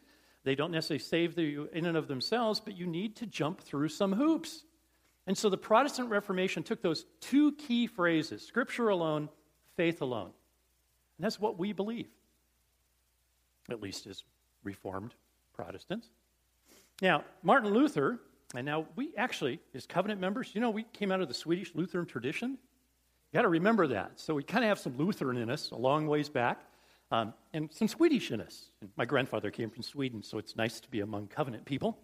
They 0.45 0.55
don't 0.55 0.71
necessarily 0.71 1.03
save 1.03 1.39
you 1.39 1.69
in 1.73 1.87
and 1.87 1.97
of 1.97 2.07
themselves, 2.07 2.61
but 2.61 2.77
you 2.77 2.87
need 2.87 3.17
to 3.17 3.27
jump 3.27 3.61
through 3.61 3.89
some 3.89 4.13
hoops. 4.13 4.65
And 5.27 5.37
so 5.37 5.49
the 5.49 5.57
Protestant 5.57 6.11
Reformation 6.11 6.63
took 6.63 6.83
those 6.83 7.07
two 7.21 7.53
key 7.53 7.87
phrases 7.87 8.47
Scripture 8.47 8.91
alone, 8.91 9.31
faith 9.77 10.03
alone. 10.03 10.31
And 11.17 11.25
that's 11.25 11.41
what 11.41 11.59
we 11.59 11.73
believe, 11.73 12.09
at 13.71 13.81
least 13.81 14.07
as 14.07 14.23
Reformed 14.63 15.15
Protestants. 15.55 16.11
Now, 17.01 17.25
Martin 17.43 17.73
Luther, 17.73 18.21
and 18.55 18.67
now 18.67 18.87
we 18.97 19.13
actually, 19.17 19.61
as 19.75 19.87
covenant 19.87 20.21
members, 20.21 20.51
you 20.55 20.61
know, 20.61 20.71
we 20.71 20.85
came 20.93 21.11
out 21.11 21.23
of 21.23 21.29
the 21.29 21.35
Swedish 21.35 21.75
Lutheran 21.75 22.07
tradition. 22.07 22.51
You 22.51 23.39
got 23.39 23.43
to 23.43 23.49
remember 23.49 23.87
that. 23.89 24.21
So 24.21 24.35
we 24.35 24.43
kind 24.43 24.63
of 24.63 24.69
have 24.69 24.79
some 24.79 24.97
Lutheran 24.99 25.39
in 25.39 25.49
us 25.49 25.71
a 25.71 25.77
long 25.77 26.07
ways 26.07 26.29
back 26.29 26.61
um, 27.15 27.35
and 27.53 27.73
some 27.73 27.87
Swedish 27.87 28.31
in 28.33 28.41
us. 28.41 28.71
And 28.81 28.91
my 28.97 29.05
grandfather 29.05 29.51
came 29.51 29.71
from 29.71 29.83
Sweden, 29.83 30.23
so 30.23 30.39
it's 30.39 30.57
nice 30.57 30.81
to 30.81 30.91
be 30.91 31.01
among 31.01 31.29
covenant 31.29 31.65
people. 31.65 31.97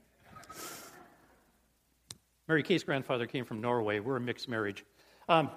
Mary 2.47 2.63
Kay's 2.63 2.85
grandfather 2.85 3.27
came 3.27 3.45
from 3.45 3.61
Norway. 3.61 3.99
We're 4.01 4.17
a 4.17 4.21
mixed 4.21 4.49
marriage. 4.49 4.85
Um, 5.29 5.51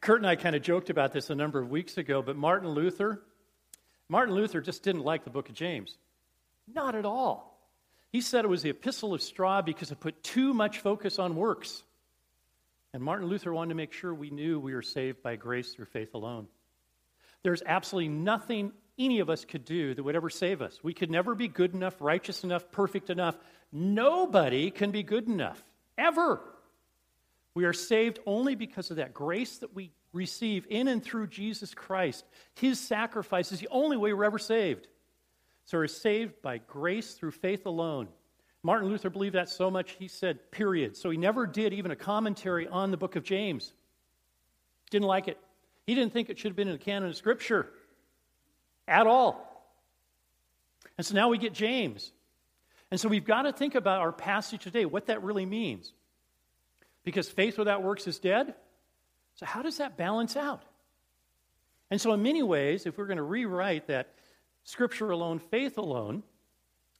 Kurt 0.00 0.18
and 0.18 0.26
I 0.26 0.36
kind 0.36 0.56
of 0.56 0.62
joked 0.62 0.90
about 0.90 1.12
this 1.12 1.30
a 1.30 1.34
number 1.34 1.60
of 1.60 1.70
weeks 1.70 1.98
ago, 1.98 2.22
but 2.22 2.36
Martin 2.36 2.70
Luther, 2.70 3.22
Martin 4.08 4.34
Luther 4.34 4.60
just 4.60 4.82
didn't 4.82 5.04
like 5.04 5.24
the 5.24 5.30
book 5.30 5.48
of 5.48 5.54
James. 5.54 5.96
Not 6.72 6.94
at 6.94 7.04
all. 7.04 7.58
He 8.10 8.20
said 8.20 8.44
it 8.44 8.48
was 8.48 8.62
the 8.62 8.70
epistle 8.70 9.14
of 9.14 9.22
straw 9.22 9.62
because 9.62 9.90
it 9.90 10.00
put 10.00 10.22
too 10.22 10.54
much 10.54 10.80
focus 10.80 11.18
on 11.18 11.36
works. 11.36 11.82
And 12.94 13.02
Martin 13.02 13.28
Luther 13.28 13.52
wanted 13.52 13.70
to 13.70 13.74
make 13.74 13.92
sure 13.92 14.14
we 14.14 14.30
knew 14.30 14.60
we 14.60 14.74
were 14.74 14.82
saved 14.82 15.22
by 15.22 15.36
grace 15.36 15.72
through 15.72 15.86
faith 15.86 16.14
alone. 16.14 16.46
There's 17.42 17.62
absolutely 17.64 18.10
nothing 18.10 18.72
any 18.98 19.20
of 19.20 19.30
us 19.30 19.44
could 19.44 19.64
do 19.64 19.94
that 19.94 20.02
would 20.02 20.16
ever 20.16 20.30
save 20.30 20.60
us. 20.60 20.78
We 20.82 20.92
could 20.92 21.10
never 21.10 21.34
be 21.34 21.48
good 21.48 21.74
enough, 21.74 22.00
righteous 22.00 22.44
enough, 22.44 22.70
perfect 22.70 23.10
enough. 23.10 23.36
Nobody 23.72 24.70
can 24.70 24.90
be 24.90 25.02
good 25.02 25.26
enough, 25.26 25.62
ever. 25.96 26.40
We 27.54 27.64
are 27.64 27.72
saved 27.72 28.18
only 28.26 28.54
because 28.54 28.90
of 28.90 28.98
that 28.98 29.14
grace 29.14 29.58
that 29.58 29.74
we 29.74 29.90
receive 30.12 30.66
in 30.68 30.88
and 30.88 31.02
through 31.02 31.28
Jesus 31.28 31.74
Christ. 31.74 32.24
His 32.54 32.78
sacrifice 32.78 33.52
is 33.52 33.60
the 33.60 33.68
only 33.70 33.96
way 33.96 34.12
we're 34.12 34.24
ever 34.24 34.38
saved. 34.38 34.86
So 35.64 35.78
we're 35.78 35.86
saved 35.86 36.42
by 36.42 36.58
grace 36.58 37.14
through 37.14 37.30
faith 37.30 37.66
alone. 37.66 38.08
Martin 38.62 38.88
Luther 38.88 39.10
believed 39.10 39.34
that 39.34 39.48
so 39.48 39.70
much, 39.70 39.96
he 39.98 40.08
said, 40.08 40.50
period. 40.50 40.96
So 40.96 41.10
he 41.10 41.18
never 41.18 41.46
did 41.46 41.72
even 41.72 41.90
a 41.90 41.96
commentary 41.96 42.68
on 42.68 42.90
the 42.90 42.96
book 42.96 43.16
of 43.16 43.24
James. 43.24 43.72
Didn't 44.90 45.08
like 45.08 45.26
it. 45.26 45.38
He 45.86 45.94
didn't 45.94 46.12
think 46.12 46.30
it 46.30 46.38
should 46.38 46.50
have 46.50 46.56
been 46.56 46.68
in 46.68 46.74
the 46.74 46.84
canon 46.84 47.08
of 47.08 47.16
Scripture 47.16 47.68
at 48.86 49.06
all. 49.06 49.48
And 50.96 51.06
so 51.06 51.14
now 51.14 51.28
we 51.28 51.38
get 51.38 51.54
James. 51.54 52.12
And 52.90 53.00
so 53.00 53.08
we've 53.08 53.24
got 53.24 53.42
to 53.42 53.52
think 53.52 53.74
about 53.74 54.00
our 54.00 54.12
passage 54.12 54.62
today, 54.62 54.84
what 54.84 55.06
that 55.06 55.22
really 55.22 55.46
means. 55.46 55.92
Because 57.04 57.28
faith 57.28 57.58
without 57.58 57.82
works 57.82 58.06
is 58.06 58.18
dead. 58.18 58.54
So, 59.36 59.46
how 59.46 59.62
does 59.62 59.78
that 59.78 59.96
balance 59.96 60.36
out? 60.36 60.62
And 61.90 62.00
so, 62.00 62.12
in 62.12 62.22
many 62.22 62.42
ways, 62.42 62.86
if 62.86 62.98
we're 62.98 63.06
going 63.06 63.16
to 63.16 63.22
rewrite 63.22 63.88
that 63.88 64.14
scripture 64.64 65.10
alone, 65.10 65.38
faith 65.38 65.78
alone, 65.78 66.22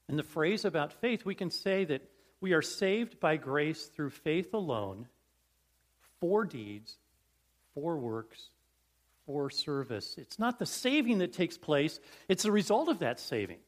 in 0.09 0.17
the 0.17 0.23
phrase 0.23 0.65
about 0.65 0.93
faith, 0.93 1.25
we 1.25 1.35
can 1.35 1.51
say 1.51 1.85
that 1.85 2.03
we 2.41 2.53
are 2.53 2.63
saved 2.63 3.21
by 3.21 3.37
grace 3.37 3.87
through 3.87 4.11
faith 4.11 4.53
alone, 4.53 5.09
for 6.21 6.45
deeds, 6.45 6.97
for 7.75 7.97
works, 7.97 8.49
for 9.27 9.49
service. 9.49 10.17
It's 10.19 10.39
not 10.39 10.59
the 10.59 10.67
saving 10.67 11.19
that 11.19 11.33
takes 11.33 11.57
place, 11.57 12.01
it's 12.29 12.43
the 12.43 12.53
result 12.53 12.89
of 12.89 12.99
that 12.99 13.21
saving. 13.21 13.59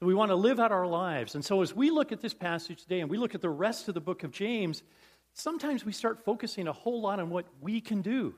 We 0.00 0.14
want 0.14 0.30
to 0.30 0.36
live 0.36 0.60
out 0.60 0.72
our 0.72 0.86
lives. 0.86 1.34
And 1.34 1.44
so, 1.44 1.62
as 1.62 1.74
we 1.74 1.90
look 1.90 2.12
at 2.12 2.20
this 2.20 2.34
passage 2.34 2.82
today 2.82 3.00
and 3.00 3.08
we 3.08 3.16
look 3.16 3.34
at 3.34 3.40
the 3.40 3.48
rest 3.48 3.88
of 3.88 3.94
the 3.94 4.00
book 4.00 4.22
of 4.22 4.32
James, 4.32 4.82
sometimes 5.32 5.84
we 5.84 5.92
start 5.92 6.24
focusing 6.24 6.68
a 6.68 6.72
whole 6.72 7.00
lot 7.00 7.20
on 7.20 7.30
what 7.30 7.46
we 7.60 7.80
can 7.80 8.02
do. 8.02 8.34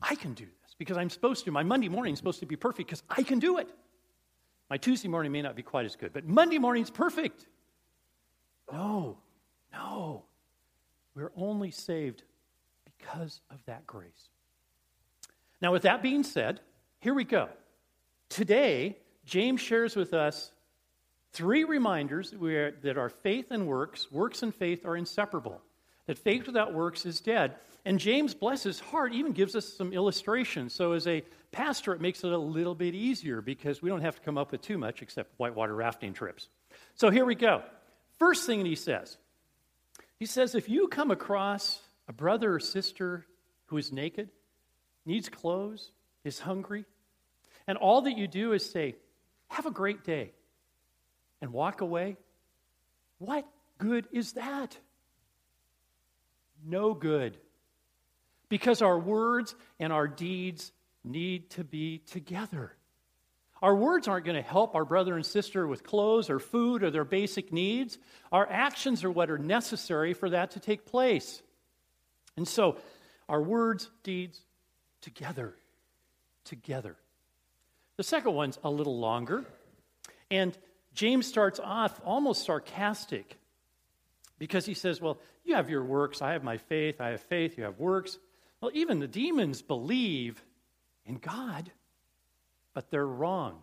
I 0.00 0.14
can 0.14 0.34
do 0.34 0.44
this 0.44 0.74
because 0.78 0.96
I'm 0.96 1.10
supposed 1.10 1.44
to. 1.46 1.50
My 1.50 1.62
Monday 1.62 1.88
morning 1.88 2.12
is 2.12 2.18
supposed 2.18 2.40
to 2.40 2.46
be 2.46 2.56
perfect 2.56 2.88
because 2.88 3.02
I 3.08 3.22
can 3.22 3.38
do 3.38 3.58
it. 3.58 3.68
My 4.70 4.76
Tuesday 4.76 5.08
morning 5.08 5.30
may 5.30 5.42
not 5.42 5.56
be 5.56 5.62
quite 5.62 5.84
as 5.84 5.94
good, 5.96 6.12
but 6.12 6.26
Monday 6.26 6.58
morning's 6.58 6.90
perfect. 6.90 7.46
No, 8.72 9.18
no. 9.72 10.24
We're 11.14 11.32
only 11.36 11.70
saved 11.70 12.22
because 12.84 13.40
of 13.50 13.58
that 13.66 13.86
grace. 13.86 14.28
Now, 15.60 15.72
with 15.72 15.82
that 15.82 16.02
being 16.02 16.22
said, 16.22 16.60
here 16.98 17.14
we 17.14 17.24
go. 17.24 17.48
Today, 18.28 18.98
James 19.24 19.60
shares 19.60 19.94
with 19.96 20.12
us 20.14 20.50
three 21.32 21.64
reminders 21.64 22.30
that 22.30 22.94
our 22.96 23.08
faith 23.08 23.46
and 23.50 23.66
works, 23.66 24.10
works 24.10 24.42
and 24.42 24.54
faith, 24.54 24.84
are 24.86 24.96
inseparable. 24.96 25.60
That 26.06 26.18
faith 26.18 26.46
without 26.46 26.74
works 26.74 27.06
is 27.06 27.20
dead. 27.20 27.56
And 27.84 27.98
James, 27.98 28.34
bless 28.34 28.62
his 28.62 28.80
heart, 28.80 29.12
even 29.12 29.32
gives 29.32 29.54
us 29.54 29.70
some 29.70 29.92
illustrations. 29.92 30.72
So, 30.72 30.92
as 30.92 31.06
a 31.06 31.22
pastor, 31.52 31.92
it 31.92 32.00
makes 32.00 32.24
it 32.24 32.32
a 32.32 32.38
little 32.38 32.74
bit 32.74 32.94
easier 32.94 33.42
because 33.42 33.82
we 33.82 33.90
don't 33.90 34.00
have 34.00 34.16
to 34.16 34.22
come 34.22 34.38
up 34.38 34.52
with 34.52 34.62
too 34.62 34.78
much 34.78 35.02
except 35.02 35.32
whitewater 35.36 35.74
rafting 35.74 36.14
trips. 36.14 36.48
So, 36.94 37.10
here 37.10 37.26
we 37.26 37.34
go. 37.34 37.62
First 38.18 38.46
thing 38.46 38.64
he 38.64 38.74
says 38.74 39.18
he 40.18 40.26
says, 40.26 40.54
if 40.54 40.68
you 40.68 40.88
come 40.88 41.10
across 41.10 41.80
a 42.08 42.12
brother 42.12 42.54
or 42.54 42.60
sister 42.60 43.26
who 43.66 43.76
is 43.76 43.92
naked, 43.92 44.30
needs 45.04 45.28
clothes, 45.28 45.90
is 46.24 46.38
hungry, 46.38 46.86
and 47.66 47.76
all 47.76 48.02
that 48.02 48.16
you 48.16 48.26
do 48.26 48.52
is 48.52 48.68
say, 48.68 48.94
Have 49.48 49.66
a 49.66 49.70
great 49.70 50.04
day, 50.04 50.32
and 51.42 51.52
walk 51.52 51.82
away, 51.82 52.16
what 53.18 53.46
good 53.78 54.06
is 54.12 54.32
that? 54.32 54.78
No 56.64 56.94
good. 56.94 57.36
Because 58.54 58.82
our 58.82 58.96
words 58.96 59.52
and 59.80 59.92
our 59.92 60.06
deeds 60.06 60.70
need 61.02 61.50
to 61.50 61.64
be 61.64 61.98
together. 61.98 62.72
Our 63.60 63.74
words 63.74 64.06
aren't 64.06 64.26
going 64.26 64.40
to 64.40 64.48
help 64.48 64.76
our 64.76 64.84
brother 64.84 65.16
and 65.16 65.26
sister 65.26 65.66
with 65.66 65.82
clothes 65.82 66.30
or 66.30 66.38
food 66.38 66.84
or 66.84 66.92
their 66.92 67.04
basic 67.04 67.52
needs. 67.52 67.98
Our 68.30 68.48
actions 68.48 69.02
are 69.02 69.10
what 69.10 69.28
are 69.28 69.38
necessary 69.38 70.14
for 70.14 70.30
that 70.30 70.52
to 70.52 70.60
take 70.60 70.86
place. 70.86 71.42
And 72.36 72.46
so, 72.46 72.76
our 73.28 73.42
words, 73.42 73.90
deeds, 74.04 74.40
together. 75.00 75.56
Together. 76.44 76.94
The 77.96 78.04
second 78.04 78.34
one's 78.34 78.60
a 78.62 78.70
little 78.70 79.00
longer. 79.00 79.44
And 80.30 80.56
James 80.94 81.26
starts 81.26 81.58
off 81.58 82.00
almost 82.04 82.44
sarcastic. 82.44 83.36
Because 84.38 84.64
he 84.64 84.74
says, 84.74 85.00
Well, 85.00 85.18
you 85.44 85.56
have 85.56 85.70
your 85.70 85.82
works, 85.82 86.22
I 86.22 86.34
have 86.34 86.44
my 86.44 86.58
faith, 86.58 87.00
I 87.00 87.08
have 87.08 87.22
faith, 87.22 87.58
you 87.58 87.64
have 87.64 87.80
works. 87.80 88.16
Well, 88.64 88.72
even 88.72 88.98
the 88.98 89.06
demons 89.06 89.60
believe 89.60 90.42
in 91.04 91.16
God, 91.16 91.70
but 92.72 92.90
they're 92.90 93.06
wrong. 93.06 93.62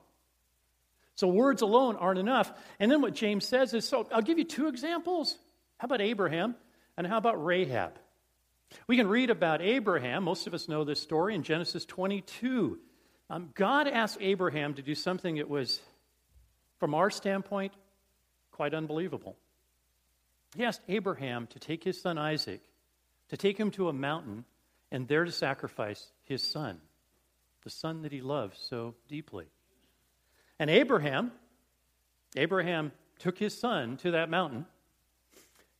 So 1.15 1.27
words 1.27 1.63
alone 1.63 1.95
aren't 1.95 2.19
enough. 2.19 2.53
And 2.79 2.91
then 2.91 3.01
what 3.01 3.15
James 3.15 3.47
says 3.47 3.73
is 3.73 3.83
so 3.83 4.07
I'll 4.13 4.21
give 4.21 4.37
you 4.37 4.43
two 4.43 4.67
examples. 4.67 5.35
How 5.79 5.87
about 5.87 6.01
Abraham 6.01 6.53
and 6.97 7.07
how 7.07 7.17
about 7.17 7.43
Rahab? 7.43 7.97
We 8.85 8.95
can 8.95 9.07
read 9.07 9.31
about 9.31 9.63
Abraham. 9.63 10.23
Most 10.23 10.45
of 10.45 10.53
us 10.53 10.69
know 10.69 10.83
this 10.83 11.01
story 11.01 11.33
in 11.33 11.41
Genesis 11.41 11.83
22. 11.85 12.77
Um, 13.31 13.49
God 13.55 13.87
asked 13.87 14.19
Abraham 14.21 14.75
to 14.75 14.83
do 14.83 14.93
something 14.93 15.37
that 15.37 15.49
was, 15.49 15.81
from 16.79 16.93
our 16.93 17.09
standpoint, 17.09 17.73
quite 18.51 18.75
unbelievable. 18.75 19.35
He 20.55 20.63
asked 20.63 20.81
Abraham 20.87 21.47
to 21.47 21.57
take 21.57 21.83
his 21.83 21.99
son 21.99 22.19
Isaac, 22.19 22.61
to 23.29 23.35
take 23.37 23.59
him 23.59 23.71
to 23.71 23.89
a 23.89 23.93
mountain, 23.93 24.45
and 24.91 25.07
there 25.07 25.25
to 25.25 25.31
sacrifice 25.31 26.11
his 26.23 26.43
son, 26.43 26.79
the 27.63 27.69
son 27.69 28.01
that 28.01 28.11
he 28.11 28.21
loved 28.21 28.57
so 28.57 28.95
deeply. 29.07 29.47
And 30.59 30.69
Abraham, 30.69 31.31
Abraham 32.35 32.91
took 33.19 33.37
his 33.37 33.57
son 33.57 33.97
to 33.97 34.11
that 34.11 34.29
mountain. 34.29 34.65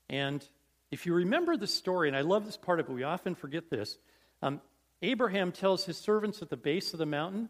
And 0.10 0.46
if 0.92 1.06
you 1.06 1.14
remember 1.14 1.58
the 1.58 1.68
story, 1.68 2.08
and 2.08 2.18
I 2.18 2.22
love 2.22 2.46
this 2.46 2.58
part 2.58 2.80
of 2.80 2.90
it, 2.90 2.94
we 2.94 3.04
often 3.04 3.36
forget 3.36 3.70
this. 3.70 3.98
Um, 4.42 4.62
Abraham 5.02 5.52
tells 5.52 5.86
his 5.86 5.98
servants 5.98 6.42
at 6.42 6.50
the 6.50 6.58
base 6.58 6.94
of 6.94 7.00
the 7.00 7.06
mountain, 7.06 7.50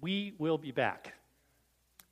We 0.00 0.34
will 0.38 0.58
be 0.58 0.72
back. 0.72 1.14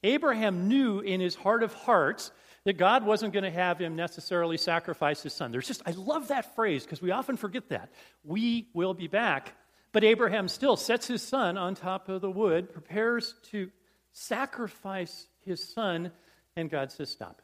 Abraham 0.04 0.68
knew 0.68 1.00
in 1.00 1.20
his 1.20 1.34
heart 1.34 1.62
of 1.62 1.74
hearts 1.74 2.30
that 2.68 2.76
God 2.76 3.06
wasn't 3.06 3.32
going 3.32 3.44
to 3.44 3.50
have 3.50 3.78
him 3.78 3.96
necessarily 3.96 4.58
sacrifice 4.58 5.22
his 5.22 5.32
son. 5.32 5.52
There's 5.52 5.66
just, 5.66 5.80
I 5.86 5.92
love 5.92 6.28
that 6.28 6.54
phrase 6.54 6.84
because 6.84 7.00
we 7.00 7.12
often 7.12 7.38
forget 7.38 7.70
that. 7.70 7.88
We 8.24 8.68
will 8.74 8.92
be 8.92 9.06
back. 9.06 9.54
But 9.90 10.04
Abraham 10.04 10.48
still 10.48 10.76
sets 10.76 11.06
his 11.06 11.22
son 11.22 11.56
on 11.56 11.74
top 11.74 12.10
of 12.10 12.20
the 12.20 12.30
wood, 12.30 12.70
prepares 12.70 13.36
to 13.52 13.70
sacrifice 14.12 15.28
his 15.46 15.66
son, 15.66 16.12
and 16.56 16.68
God 16.68 16.92
says, 16.92 17.08
Stop. 17.08 17.40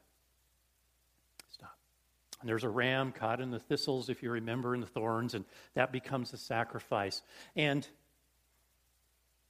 Stop. 1.48 1.78
And 2.42 2.48
there's 2.50 2.64
a 2.64 2.68
ram 2.68 3.10
caught 3.10 3.40
in 3.40 3.50
the 3.50 3.60
thistles, 3.60 4.10
if 4.10 4.22
you 4.22 4.30
remember, 4.30 4.74
in 4.74 4.82
the 4.82 4.86
thorns, 4.86 5.32
and 5.32 5.46
that 5.72 5.90
becomes 5.90 6.34
a 6.34 6.36
sacrifice. 6.36 7.22
And 7.56 7.88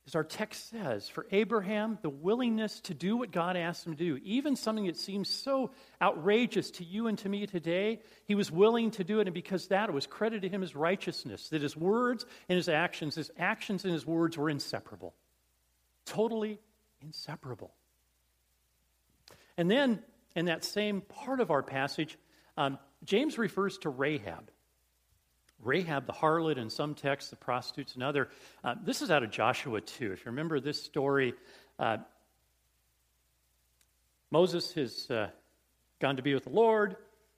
as 0.07 0.15
our 0.15 0.25
text 0.25 0.69
says, 0.69 1.09
for 1.09 1.27
Abraham, 1.31 1.99
the 2.03 2.11
willingness 2.11 2.81
to 2.81 2.95
do 2.95 3.17
what 3.17 3.31
God 3.31 3.57
asked 3.57 3.87
him 3.87 3.97
to 3.97 3.99
do, 3.99 4.21
even 4.23 4.55
something 4.55 4.87
that 4.87 4.99
seems 4.99 5.31
so 5.31 5.71
outrageous 6.01 6.71
to 6.73 6.85
you 6.85 7.07
and 7.07 7.17
to 7.19 7.29
me 7.29 7.47
today, 7.47 8.01
he 8.27 8.35
was 8.35 8.51
willing 8.51 8.91
to 8.93 9.05
do 9.05 9.21
it, 9.21 9.27
and 9.27 9.35
because 9.35 9.69
that, 9.69 9.93
was 9.93 10.07
credited 10.07 10.43
to 10.43 10.49
him 10.51 10.63
as 10.63 10.77
righteousness, 10.77 11.49
that 11.49 11.63
his 11.63 11.75
words 11.75 12.27
and 12.51 12.57
his 12.57 12.69
actions, 12.69 13.15
his 13.15 13.31
actions 13.39 13.85
and 13.85 13.95
his 13.95 14.05
words 14.05 14.37
were 14.37 14.51
inseparable. 14.51 15.15
Totally 16.05 16.61
inseparable. 17.01 17.73
And 19.57 19.71
then, 19.71 20.03
in 20.37 20.47
that 20.47 20.65
same 20.65 21.01
part 21.01 21.41
of 21.41 21.51
our 21.51 21.63
passage, 21.63 22.19
um, 22.59 22.79
James 23.05 23.39
refers 23.39 23.79
to 23.79 23.89
Rahab. 23.89 24.51
Rahab, 25.65 26.07
the 26.07 26.13
harlot, 26.13 26.59
in 26.59 26.69
some 26.69 26.95
texts, 26.95 27.31
the 27.31 27.37
prostitutes, 27.37 27.97
in 27.97 28.03
other. 28.03 28.29
Uh, 28.63 28.75
this 28.85 29.03
is 29.03 29.11
out 29.11 29.23
of 29.23 29.31
Joshua 29.31 29.81
2. 29.81 30.13
If 30.13 30.21
you 30.21 30.27
remember 30.27 30.61
this 30.61 30.83
story, 30.83 31.35
uh, 31.79 31.99
Moses 34.31 34.73
has 34.75 35.11
uh, 35.11 35.29
gone 36.01 36.17
to 36.17 36.23
be 36.23 36.35
with 36.35 36.45
the 36.45 36.51
Lord. 36.51 36.97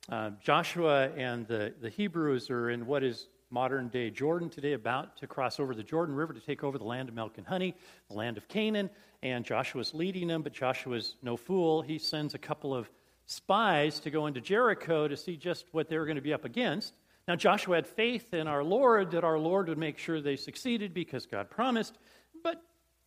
Uh, 0.08 0.30
Joshua 0.42 1.10
and 1.16 1.46
the, 1.46 1.74
the 1.80 1.88
Hebrews 1.88 2.50
are 2.50 2.70
in 2.70 2.86
what 2.86 3.02
is 3.02 3.28
modern 3.50 3.88
day 3.88 4.10
Jordan 4.10 4.50
today, 4.50 4.72
about 4.72 5.16
to 5.18 5.26
cross 5.26 5.60
over 5.60 5.74
the 5.74 5.82
Jordan 5.82 6.14
River 6.14 6.32
to 6.32 6.40
take 6.40 6.64
over 6.64 6.78
the 6.78 6.84
land 6.84 7.08
of 7.08 7.14
milk 7.14 7.38
and 7.38 7.46
honey, 7.46 7.74
the 8.08 8.16
land 8.16 8.36
of 8.36 8.48
Canaan. 8.48 8.90
And 9.22 9.44
Joshua's 9.44 9.94
leading 9.94 10.28
them, 10.28 10.42
but 10.42 10.52
Joshua's 10.52 11.16
no 11.22 11.36
fool. 11.36 11.82
He 11.82 11.98
sends 11.98 12.34
a 12.34 12.38
couple 12.38 12.74
of 12.74 12.90
spies 13.26 13.98
to 14.00 14.10
go 14.10 14.26
into 14.26 14.40
Jericho 14.40 15.08
to 15.08 15.16
see 15.16 15.36
just 15.36 15.66
what 15.72 15.88
they're 15.88 16.04
going 16.04 16.16
to 16.16 16.22
be 16.22 16.32
up 16.32 16.44
against. 16.44 16.94
Now, 17.28 17.34
Joshua 17.34 17.76
had 17.76 17.86
faith 17.86 18.32
in 18.32 18.46
our 18.46 18.62
Lord 18.62 19.10
that 19.12 19.24
our 19.24 19.38
Lord 19.38 19.68
would 19.68 19.78
make 19.78 19.98
sure 19.98 20.20
they 20.20 20.36
succeeded 20.36 20.94
because 20.94 21.26
God 21.26 21.50
promised, 21.50 21.98
but 22.44 22.62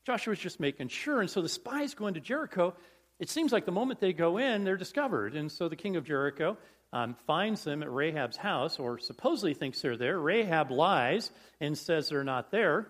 Joshua 0.05 0.31
was 0.31 0.39
just 0.39 0.59
making 0.59 0.89
sure. 0.89 1.21
And 1.21 1.29
so 1.29 1.41
the 1.41 1.49
spies 1.49 1.93
go 1.93 2.07
into 2.07 2.19
Jericho. 2.19 2.75
It 3.19 3.29
seems 3.29 3.51
like 3.51 3.65
the 3.65 3.71
moment 3.71 3.99
they 3.99 4.13
go 4.13 4.37
in, 4.37 4.63
they're 4.63 4.77
discovered. 4.77 5.35
And 5.35 5.51
so 5.51 5.69
the 5.69 5.75
king 5.75 5.95
of 5.95 6.05
Jericho 6.05 6.57
um, 6.91 7.15
finds 7.27 7.63
them 7.63 7.83
at 7.83 7.91
Rahab's 7.91 8.37
house, 8.37 8.79
or 8.79 8.97
supposedly 8.97 9.53
thinks 9.53 9.81
they're 9.81 9.97
there. 9.97 10.19
Rahab 10.19 10.71
lies 10.71 11.31
and 11.61 11.77
says 11.77 12.09
they're 12.09 12.23
not 12.23 12.51
there, 12.51 12.87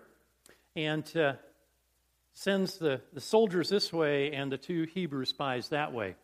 and 0.74 1.04
uh, 1.16 1.34
sends 2.32 2.78
the, 2.78 3.02
the 3.12 3.20
soldiers 3.20 3.68
this 3.68 3.92
way 3.92 4.32
and 4.32 4.50
the 4.50 4.58
two 4.58 4.84
Hebrew 4.94 5.26
spies 5.26 5.68
that 5.68 5.92
way. 5.92 6.14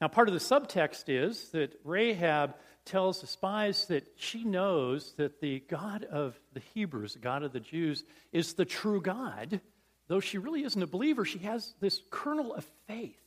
Now, 0.00 0.08
part 0.08 0.28
of 0.28 0.34
the 0.34 0.40
subtext 0.40 1.04
is 1.08 1.48
that 1.50 1.80
Rahab 1.82 2.54
tells 2.88 3.20
the 3.20 3.26
spies 3.26 3.86
that 3.86 4.06
she 4.16 4.44
knows 4.44 5.12
that 5.16 5.40
the 5.40 5.60
God 5.68 6.04
of 6.04 6.38
the 6.54 6.62
Hebrews, 6.74 7.12
the 7.12 7.18
God 7.18 7.42
of 7.42 7.52
the 7.52 7.60
Jews, 7.60 8.04
is 8.32 8.54
the 8.54 8.64
true 8.64 9.00
God. 9.00 9.60
Though 10.08 10.20
she 10.20 10.38
really 10.38 10.64
isn't 10.64 10.82
a 10.82 10.86
believer, 10.86 11.24
she 11.24 11.38
has 11.40 11.74
this 11.80 12.00
kernel 12.10 12.54
of 12.54 12.66
faith. 12.86 13.20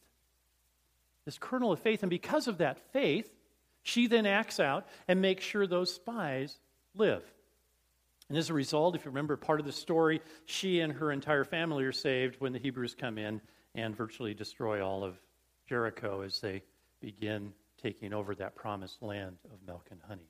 This 1.26 1.38
kernel 1.38 1.72
of 1.72 1.80
faith. 1.80 2.04
And 2.04 2.10
because 2.10 2.48
of 2.48 2.58
that 2.58 2.80
faith, 2.92 3.30
she 3.84 4.08
then 4.08 4.26
acts 4.26 4.60
out 4.60 4.88
and 5.08 5.22
makes 5.22 5.46
sure 5.46 5.68
those 5.68 5.94
spies 5.94 6.58
live. 6.96 7.24
And 8.30 8.38
as 8.38 8.50
a 8.50 8.54
result, 8.54 8.96
if 8.96 9.06
you 9.06 9.12
remember 9.12 9.38
part 9.38 9.60
of 9.60 9.66
the 9.66 9.72
story, 9.72 10.22
she 10.46 10.80
and 10.80 10.94
her 10.94 11.12
entire 11.12 11.44
family 11.44 11.84
are 11.84 11.92
saved 11.92 12.38
when 12.40 12.54
the 12.54 12.60
Hebrews 12.60 12.96
come 13.00 13.18
in 13.18 13.42
and 13.76 13.96
virtually 13.96 14.34
destroy 14.34 14.86
all 14.86 15.04
of 15.04 15.16
Jericho 15.68 16.22
as 16.22 16.40
they 16.40 16.64
begin 17.00 17.54
taking 17.82 18.14
over 18.14 18.36
that 18.36 18.56
promised 18.56 19.02
land 19.02 19.38
of 19.46 19.66
milk 19.66 19.88
and 19.92 20.00
honey. 20.08 20.30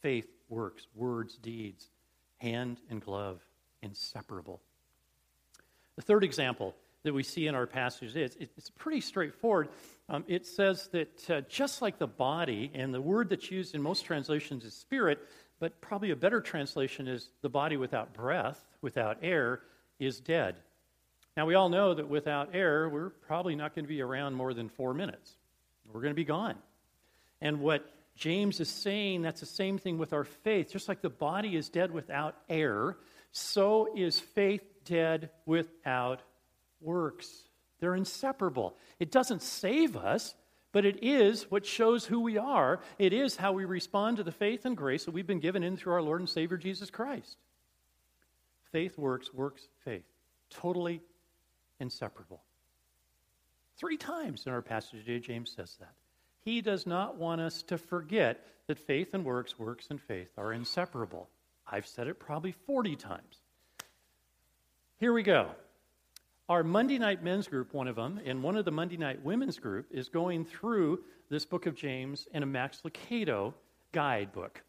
Faith 0.00 0.28
works, 0.48 0.86
words, 0.94 1.36
deeds, 1.36 1.90
hand 2.38 2.78
and 2.88 3.00
glove, 3.00 3.40
inseparable. 3.82 4.60
The 5.96 6.02
third 6.02 6.24
example 6.24 6.74
that 7.02 7.12
we 7.12 7.22
see 7.22 7.46
in 7.46 7.54
our 7.54 7.66
passage 7.66 8.16
is 8.16 8.36
it's 8.38 8.70
pretty 8.70 9.00
straightforward. 9.00 9.68
Um, 10.08 10.24
it 10.26 10.46
says 10.46 10.88
that 10.92 11.30
uh, 11.30 11.40
just 11.42 11.82
like 11.82 11.98
the 11.98 12.06
body, 12.06 12.70
and 12.74 12.92
the 12.92 13.00
word 13.00 13.30
that's 13.30 13.50
used 13.50 13.74
in 13.74 13.82
most 13.82 14.04
translations 14.04 14.64
is 14.64 14.74
spirit, 14.74 15.18
but 15.60 15.80
probably 15.80 16.10
a 16.10 16.16
better 16.16 16.40
translation 16.40 17.06
is 17.06 17.30
the 17.42 17.48
body 17.48 17.76
without 17.76 18.12
breath, 18.12 18.64
without 18.82 19.18
air, 19.22 19.60
is 19.98 20.20
dead. 20.20 20.56
Now, 21.36 21.46
we 21.46 21.54
all 21.54 21.68
know 21.68 21.94
that 21.94 22.08
without 22.08 22.54
air, 22.54 22.88
we're 22.88 23.10
probably 23.10 23.54
not 23.54 23.74
going 23.74 23.84
to 23.84 23.88
be 23.88 24.02
around 24.02 24.34
more 24.34 24.52
than 24.52 24.68
four 24.68 24.92
minutes. 24.92 25.36
We're 25.92 26.00
going 26.00 26.12
to 26.12 26.14
be 26.14 26.24
gone. 26.24 26.56
And 27.40 27.60
what 27.60 27.84
James 28.16 28.60
is 28.60 28.68
saying, 28.68 29.22
that's 29.22 29.40
the 29.40 29.46
same 29.46 29.78
thing 29.78 29.98
with 29.98 30.12
our 30.12 30.24
faith. 30.24 30.70
Just 30.70 30.88
like 30.88 31.00
the 31.00 31.10
body 31.10 31.56
is 31.56 31.68
dead 31.68 31.90
without 31.90 32.36
air, 32.48 32.96
so 33.32 33.88
is 33.96 34.20
faith 34.20 34.62
dead 34.84 35.30
without 35.46 36.20
works. 36.80 37.28
They're 37.78 37.94
inseparable. 37.94 38.76
It 38.98 39.10
doesn't 39.10 39.42
save 39.42 39.96
us, 39.96 40.34
but 40.72 40.84
it 40.84 41.02
is 41.02 41.50
what 41.50 41.64
shows 41.64 42.04
who 42.04 42.20
we 42.20 42.36
are. 42.38 42.80
It 42.98 43.12
is 43.12 43.36
how 43.36 43.52
we 43.52 43.64
respond 43.64 44.18
to 44.18 44.22
the 44.22 44.32
faith 44.32 44.66
and 44.66 44.76
grace 44.76 45.04
that 45.04 45.12
we've 45.12 45.26
been 45.26 45.40
given 45.40 45.62
in 45.62 45.76
through 45.76 45.94
our 45.94 46.02
Lord 46.02 46.20
and 46.20 46.28
Savior 46.28 46.56
Jesus 46.56 46.90
Christ. 46.90 47.36
Faith 48.70 48.98
works, 48.98 49.32
works, 49.32 49.66
faith. 49.84 50.04
Totally 50.50 51.00
inseparable. 51.80 52.42
Three 53.80 53.96
times 53.96 54.44
in 54.44 54.52
our 54.52 54.60
passage 54.60 55.06
today, 55.06 55.18
James 55.18 55.50
says 55.56 55.74
that. 55.80 55.94
He 56.42 56.60
does 56.60 56.86
not 56.86 57.16
want 57.16 57.40
us 57.40 57.62
to 57.62 57.78
forget 57.78 58.46
that 58.66 58.78
faith 58.78 59.14
and 59.14 59.24
works, 59.24 59.58
works 59.58 59.86
and 59.88 59.98
faith 59.98 60.28
are 60.36 60.52
inseparable. 60.52 61.30
I've 61.66 61.86
said 61.86 62.06
it 62.06 62.20
probably 62.20 62.52
40 62.52 62.96
times. 62.96 63.38
Here 64.98 65.14
we 65.14 65.22
go. 65.22 65.48
Our 66.50 66.62
Monday 66.62 66.98
night 66.98 67.24
men's 67.24 67.48
group, 67.48 67.72
one 67.72 67.88
of 67.88 67.96
them, 67.96 68.20
and 68.26 68.42
one 68.42 68.58
of 68.58 68.66
the 68.66 68.70
Monday 68.70 68.98
night 68.98 69.24
women's 69.24 69.58
group 69.58 69.86
is 69.90 70.10
going 70.10 70.44
through 70.44 71.00
this 71.30 71.46
book 71.46 71.64
of 71.64 71.74
James 71.74 72.28
in 72.34 72.42
a 72.42 72.46
Max 72.46 72.82
Lucado 72.84 73.54
guidebook. 73.92 74.62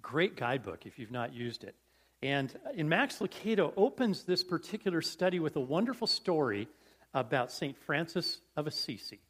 Great 0.00 0.36
guidebook 0.36 0.86
if 0.86 0.96
you've 0.96 1.10
not 1.10 1.34
used 1.34 1.64
it. 1.64 1.74
And 2.22 2.54
uh, 2.66 2.70
in 2.74 2.88
Max 2.88 3.18
Lucado 3.18 3.72
opens 3.76 4.22
this 4.22 4.44
particular 4.44 5.02
study 5.02 5.40
with 5.40 5.56
a 5.56 5.60
wonderful 5.60 6.06
story 6.06 6.68
about 7.14 7.50
St. 7.50 7.76
Francis 7.76 8.40
of 8.56 8.66
Assisi. 8.66 9.20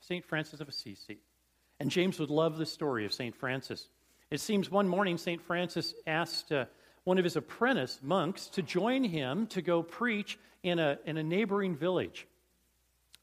St. 0.00 0.24
Francis 0.24 0.60
of 0.60 0.68
Assisi. 0.68 1.18
And 1.80 1.90
James 1.90 2.18
would 2.18 2.30
love 2.30 2.58
the 2.58 2.66
story 2.66 3.04
of 3.04 3.12
St. 3.12 3.34
Francis. 3.34 3.88
It 4.30 4.40
seems 4.40 4.70
one 4.70 4.88
morning 4.88 5.18
St. 5.18 5.42
Francis 5.42 5.94
asked 6.06 6.52
uh, 6.52 6.66
one 7.04 7.18
of 7.18 7.24
his 7.24 7.36
apprentice 7.36 7.98
monks 8.02 8.46
to 8.48 8.62
join 8.62 9.04
him 9.04 9.46
to 9.48 9.62
go 9.62 9.82
preach 9.82 10.38
in 10.62 10.78
a, 10.78 10.98
in 11.04 11.16
a 11.16 11.22
neighboring 11.22 11.76
village. 11.76 12.26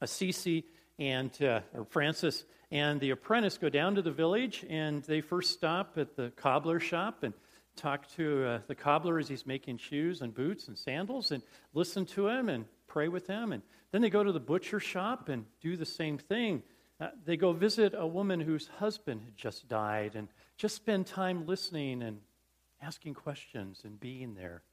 Assisi 0.02 0.66
and 0.98 1.32
uh, 1.42 1.62
or 1.74 1.86
Francis 1.86 2.44
and 2.72 3.00
the 3.00 3.10
apprentice 3.10 3.58
go 3.58 3.70
down 3.70 3.96
to 3.96 4.02
the 4.02 4.12
village, 4.12 4.66
and 4.70 5.04
they 5.04 5.22
first 5.22 5.52
stop 5.52 5.98
at 5.98 6.16
the 6.16 6.32
cobbler 6.36 6.80
shop 6.80 7.24
and 7.24 7.34
talk 7.76 8.08
to 8.12 8.46
uh, 8.46 8.60
the 8.68 8.76
cobbler 8.76 9.18
as 9.18 9.28
he's 9.28 9.46
making 9.46 9.78
shoes 9.78 10.22
and 10.22 10.36
boots 10.36 10.68
and 10.68 10.78
sandals, 10.78 11.32
and 11.32 11.42
listen 11.74 12.06
to 12.06 12.28
him 12.28 12.50
and 12.50 12.66
pray 12.90 13.08
with 13.08 13.28
them. 13.28 13.54
And 13.54 13.64
then 13.92 14.02
they 14.02 14.10
go 14.10 14.24
to 14.24 14.32
the 14.32 14.40
butcher 14.40 14.80
shop 14.80 15.30
and 15.30 15.46
do 15.62 15.78
the 15.78 15.86
same 15.86 16.18
thing. 16.18 16.64
Uh, 17.00 17.10
they 17.26 17.38
go 17.38 17.54
visit 17.54 17.94
a 17.96 18.06
woman 18.06 18.42
whose 18.42 18.68
husband 18.68 19.22
had 19.24 19.38
just 19.38 19.70
died 19.70 20.16
and 20.16 20.28
just 20.58 20.76
spend 20.76 21.06
time 21.06 21.46
listening 21.46 22.02
and 22.02 22.20
asking 22.82 23.14
questions 23.14 23.82
and 23.86 24.00
being 24.00 24.36
there. 24.36 24.64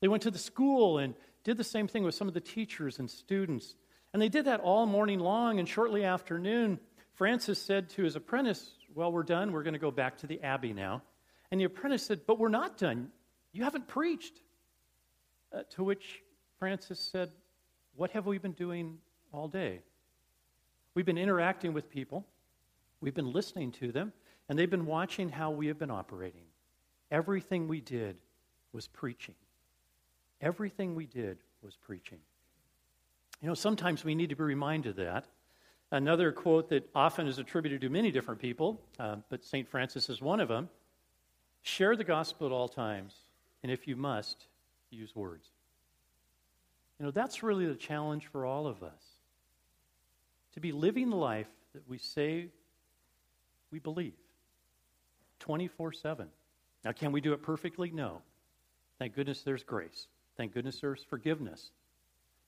They 0.00 0.08
went 0.08 0.22
to 0.24 0.30
the 0.30 0.38
school 0.38 0.98
and 0.98 1.14
did 1.44 1.56
the 1.56 1.64
same 1.64 1.88
thing 1.88 2.04
with 2.04 2.14
some 2.14 2.28
of 2.28 2.34
the 2.34 2.40
teachers 2.40 2.98
and 2.98 3.10
students. 3.10 3.74
And 4.12 4.20
they 4.20 4.28
did 4.28 4.44
that 4.44 4.60
all 4.60 4.84
morning 4.84 5.20
long. 5.20 5.58
And 5.58 5.68
shortly 5.68 6.04
after 6.04 6.38
noon, 6.38 6.78
Francis 7.14 7.58
said 7.58 7.88
to 7.90 8.02
his 8.02 8.16
apprentice, 8.16 8.72
Well, 8.94 9.10
we're 9.10 9.22
done. 9.22 9.52
We're 9.52 9.62
going 9.62 9.72
to 9.72 9.78
go 9.78 9.90
back 9.90 10.18
to 10.18 10.26
the 10.26 10.42
Abbey 10.42 10.74
now. 10.74 11.02
And 11.50 11.60
the 11.60 11.64
apprentice 11.64 12.02
said, 12.02 12.20
But 12.26 12.38
we're 12.38 12.48
not 12.48 12.76
done. 12.76 13.08
You 13.52 13.64
haven't 13.64 13.88
preached. 13.88 14.40
Uh, 15.56 15.62
to 15.70 15.84
which 15.84 16.22
Francis 16.58 17.00
said, 17.00 17.30
What 17.96 18.10
have 18.12 18.26
we 18.26 18.38
been 18.38 18.52
doing 18.52 18.98
all 19.32 19.48
day? 19.48 19.80
We've 20.94 21.06
been 21.06 21.18
interacting 21.18 21.72
with 21.72 21.90
people, 21.90 22.24
we've 23.00 23.14
been 23.14 23.32
listening 23.32 23.72
to 23.72 23.92
them, 23.92 24.12
and 24.48 24.58
they've 24.58 24.70
been 24.70 24.86
watching 24.86 25.28
how 25.28 25.50
we 25.50 25.66
have 25.66 25.78
been 25.78 25.90
operating. 25.90 26.44
Everything 27.10 27.68
we 27.68 27.80
did 27.80 28.16
was 28.72 28.88
preaching. 28.88 29.34
Everything 30.40 30.94
we 30.94 31.06
did 31.06 31.38
was 31.62 31.76
preaching. 31.76 32.18
You 33.42 33.48
know, 33.48 33.54
sometimes 33.54 34.04
we 34.04 34.14
need 34.14 34.30
to 34.30 34.36
be 34.36 34.44
reminded 34.44 34.90
of 34.90 35.04
that. 35.04 35.26
Another 35.92 36.32
quote 36.32 36.68
that 36.70 36.88
often 36.94 37.26
is 37.26 37.38
attributed 37.38 37.80
to 37.82 37.88
many 37.88 38.10
different 38.10 38.40
people, 38.40 38.80
uh, 38.98 39.16
but 39.28 39.44
St. 39.44 39.68
Francis 39.68 40.08
is 40.08 40.20
one 40.20 40.40
of 40.40 40.48
them 40.48 40.68
share 41.62 41.96
the 41.96 42.04
gospel 42.04 42.46
at 42.46 42.52
all 42.52 42.68
times, 42.68 43.14
and 43.62 43.72
if 43.72 43.88
you 43.88 43.96
must, 43.96 44.46
use 44.90 45.14
words. 45.16 45.50
You 46.98 47.06
know, 47.06 47.10
that's 47.10 47.42
really 47.42 47.66
the 47.66 47.74
challenge 47.74 48.26
for 48.26 48.46
all 48.46 48.66
of 48.66 48.82
us 48.82 49.02
to 50.54 50.60
be 50.60 50.72
living 50.72 51.10
the 51.10 51.16
life 51.16 51.48
that 51.74 51.86
we 51.88 51.98
say 51.98 52.46
we 53.70 53.78
believe 53.78 54.14
24 55.40 55.92
7. 55.92 56.28
Now, 56.84 56.92
can 56.92 57.12
we 57.12 57.20
do 57.20 57.32
it 57.32 57.42
perfectly? 57.42 57.90
No. 57.90 58.22
Thank 58.98 59.14
goodness 59.14 59.42
there's 59.42 59.62
grace. 59.62 60.06
Thank 60.36 60.54
goodness 60.54 60.80
there's 60.80 61.04
forgiveness. 61.04 61.70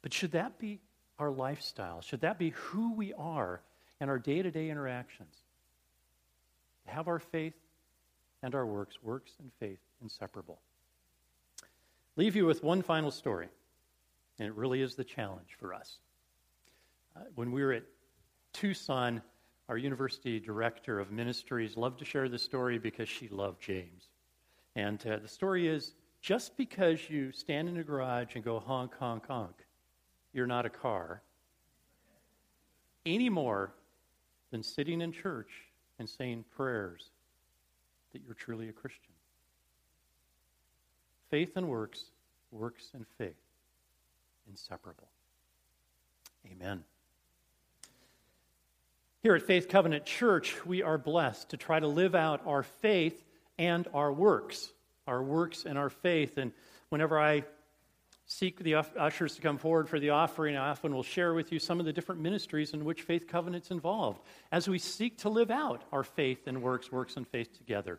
But 0.00 0.14
should 0.14 0.32
that 0.32 0.58
be 0.58 0.80
our 1.18 1.30
lifestyle? 1.30 2.00
Should 2.00 2.20
that 2.20 2.38
be 2.38 2.50
who 2.50 2.94
we 2.94 3.12
are 3.14 3.60
in 4.00 4.08
our 4.08 4.18
day 4.18 4.42
to 4.42 4.50
day 4.50 4.70
interactions? 4.70 5.34
To 6.86 6.92
have 6.92 7.08
our 7.08 7.18
faith 7.18 7.54
and 8.42 8.54
our 8.54 8.64
works, 8.64 9.02
works 9.02 9.32
and 9.40 9.50
faith 9.58 9.80
inseparable. 10.00 10.60
Leave 12.16 12.36
you 12.36 12.46
with 12.46 12.62
one 12.62 12.82
final 12.82 13.10
story, 13.10 13.48
and 14.38 14.48
it 14.48 14.54
really 14.54 14.82
is 14.82 14.94
the 14.94 15.04
challenge 15.04 15.56
for 15.58 15.74
us. 15.74 15.98
Uh, 17.16 17.20
when 17.34 17.50
we 17.52 17.62
were 17.62 17.72
at 17.72 17.84
Tucson, 18.52 19.22
our 19.68 19.76
university 19.76 20.40
director 20.40 20.98
of 20.98 21.10
ministries 21.10 21.76
loved 21.76 21.98
to 21.98 22.04
share 22.04 22.28
this 22.28 22.42
story 22.42 22.78
because 22.78 23.08
she 23.08 23.28
loved 23.28 23.60
James. 23.60 24.08
And 24.76 25.04
uh, 25.06 25.18
the 25.18 25.28
story 25.28 25.68
is 25.68 25.94
just 26.20 26.56
because 26.56 27.10
you 27.10 27.32
stand 27.32 27.68
in 27.68 27.76
a 27.78 27.84
garage 27.84 28.34
and 28.34 28.44
go 28.44 28.60
honk, 28.60 28.94
honk, 28.98 29.26
honk, 29.26 29.56
you're 30.32 30.46
not 30.46 30.66
a 30.66 30.70
car 30.70 31.22
any 33.06 33.28
more 33.28 33.74
than 34.50 34.62
sitting 34.62 35.00
in 35.00 35.12
church 35.12 35.50
and 35.98 36.08
saying 36.08 36.44
prayers 36.54 37.10
that 38.12 38.22
you're 38.24 38.34
truly 38.34 38.68
a 38.68 38.72
Christian. 38.72 39.12
Faith 41.30 41.56
and 41.56 41.68
works, 41.68 42.04
works 42.50 42.90
and 42.94 43.04
faith, 43.18 43.36
inseparable. 44.48 45.08
Amen. 46.50 46.84
Here 49.22 49.34
at 49.34 49.42
Faith 49.42 49.68
Covenant 49.68 50.06
Church, 50.06 50.64
we 50.64 50.82
are 50.82 50.96
blessed 50.96 51.50
to 51.50 51.56
try 51.56 51.80
to 51.80 51.88
live 51.88 52.14
out 52.14 52.46
our 52.46 52.62
faith 52.62 53.24
and 53.58 53.86
our 53.92 54.12
works, 54.12 54.72
our 55.06 55.22
works 55.22 55.64
and 55.64 55.76
our 55.76 55.90
faith. 55.90 56.38
And 56.38 56.52
whenever 56.88 57.18
I 57.18 57.44
seek 58.26 58.60
the 58.60 58.76
ushers 58.76 59.34
to 59.34 59.42
come 59.42 59.58
forward 59.58 59.88
for 59.88 59.98
the 59.98 60.10
offering, 60.10 60.56
I 60.56 60.70
often 60.70 60.94
will 60.94 61.02
share 61.02 61.34
with 61.34 61.50
you 61.50 61.58
some 61.58 61.80
of 61.80 61.86
the 61.86 61.92
different 61.92 62.20
ministries 62.20 62.74
in 62.74 62.84
which 62.84 63.02
Faith 63.02 63.26
Covenant's 63.26 63.70
involved 63.70 64.20
as 64.52 64.68
we 64.68 64.78
seek 64.78 65.18
to 65.18 65.28
live 65.28 65.50
out 65.50 65.82
our 65.92 66.04
faith 66.04 66.46
and 66.46 66.62
works, 66.62 66.92
works 66.92 67.16
and 67.16 67.26
faith 67.26 67.56
together. 67.56 67.98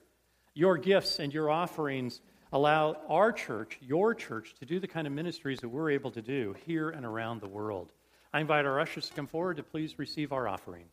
Your 0.54 0.78
gifts 0.78 1.20
and 1.20 1.34
your 1.34 1.50
offerings 1.50 2.22
allow 2.52 2.98
our 3.08 3.32
church, 3.32 3.78
your 3.82 4.16
church, 4.16 4.56
to 4.60 4.66
do 4.66 4.80
the 4.80 4.88
kind 4.88 5.08
of 5.08 5.14
ministries 5.14 5.60
that 5.60 5.70
we're 5.70 5.92
able 5.92 6.12
to 6.12 6.22
do 6.22 6.56
here 6.66 6.90
and 6.90 7.06
around 7.06 7.42
the 7.42 7.48
world. 7.48 7.92
I 8.34 8.40
invite 8.40 8.66
our 8.66 8.80
ushers 8.80 9.08
to 9.10 9.14
come 9.14 9.28
forward 9.28 9.58
to 9.58 9.64
please 9.64 10.00
receive 10.00 10.32
our 10.32 10.48
offering. 10.48 10.86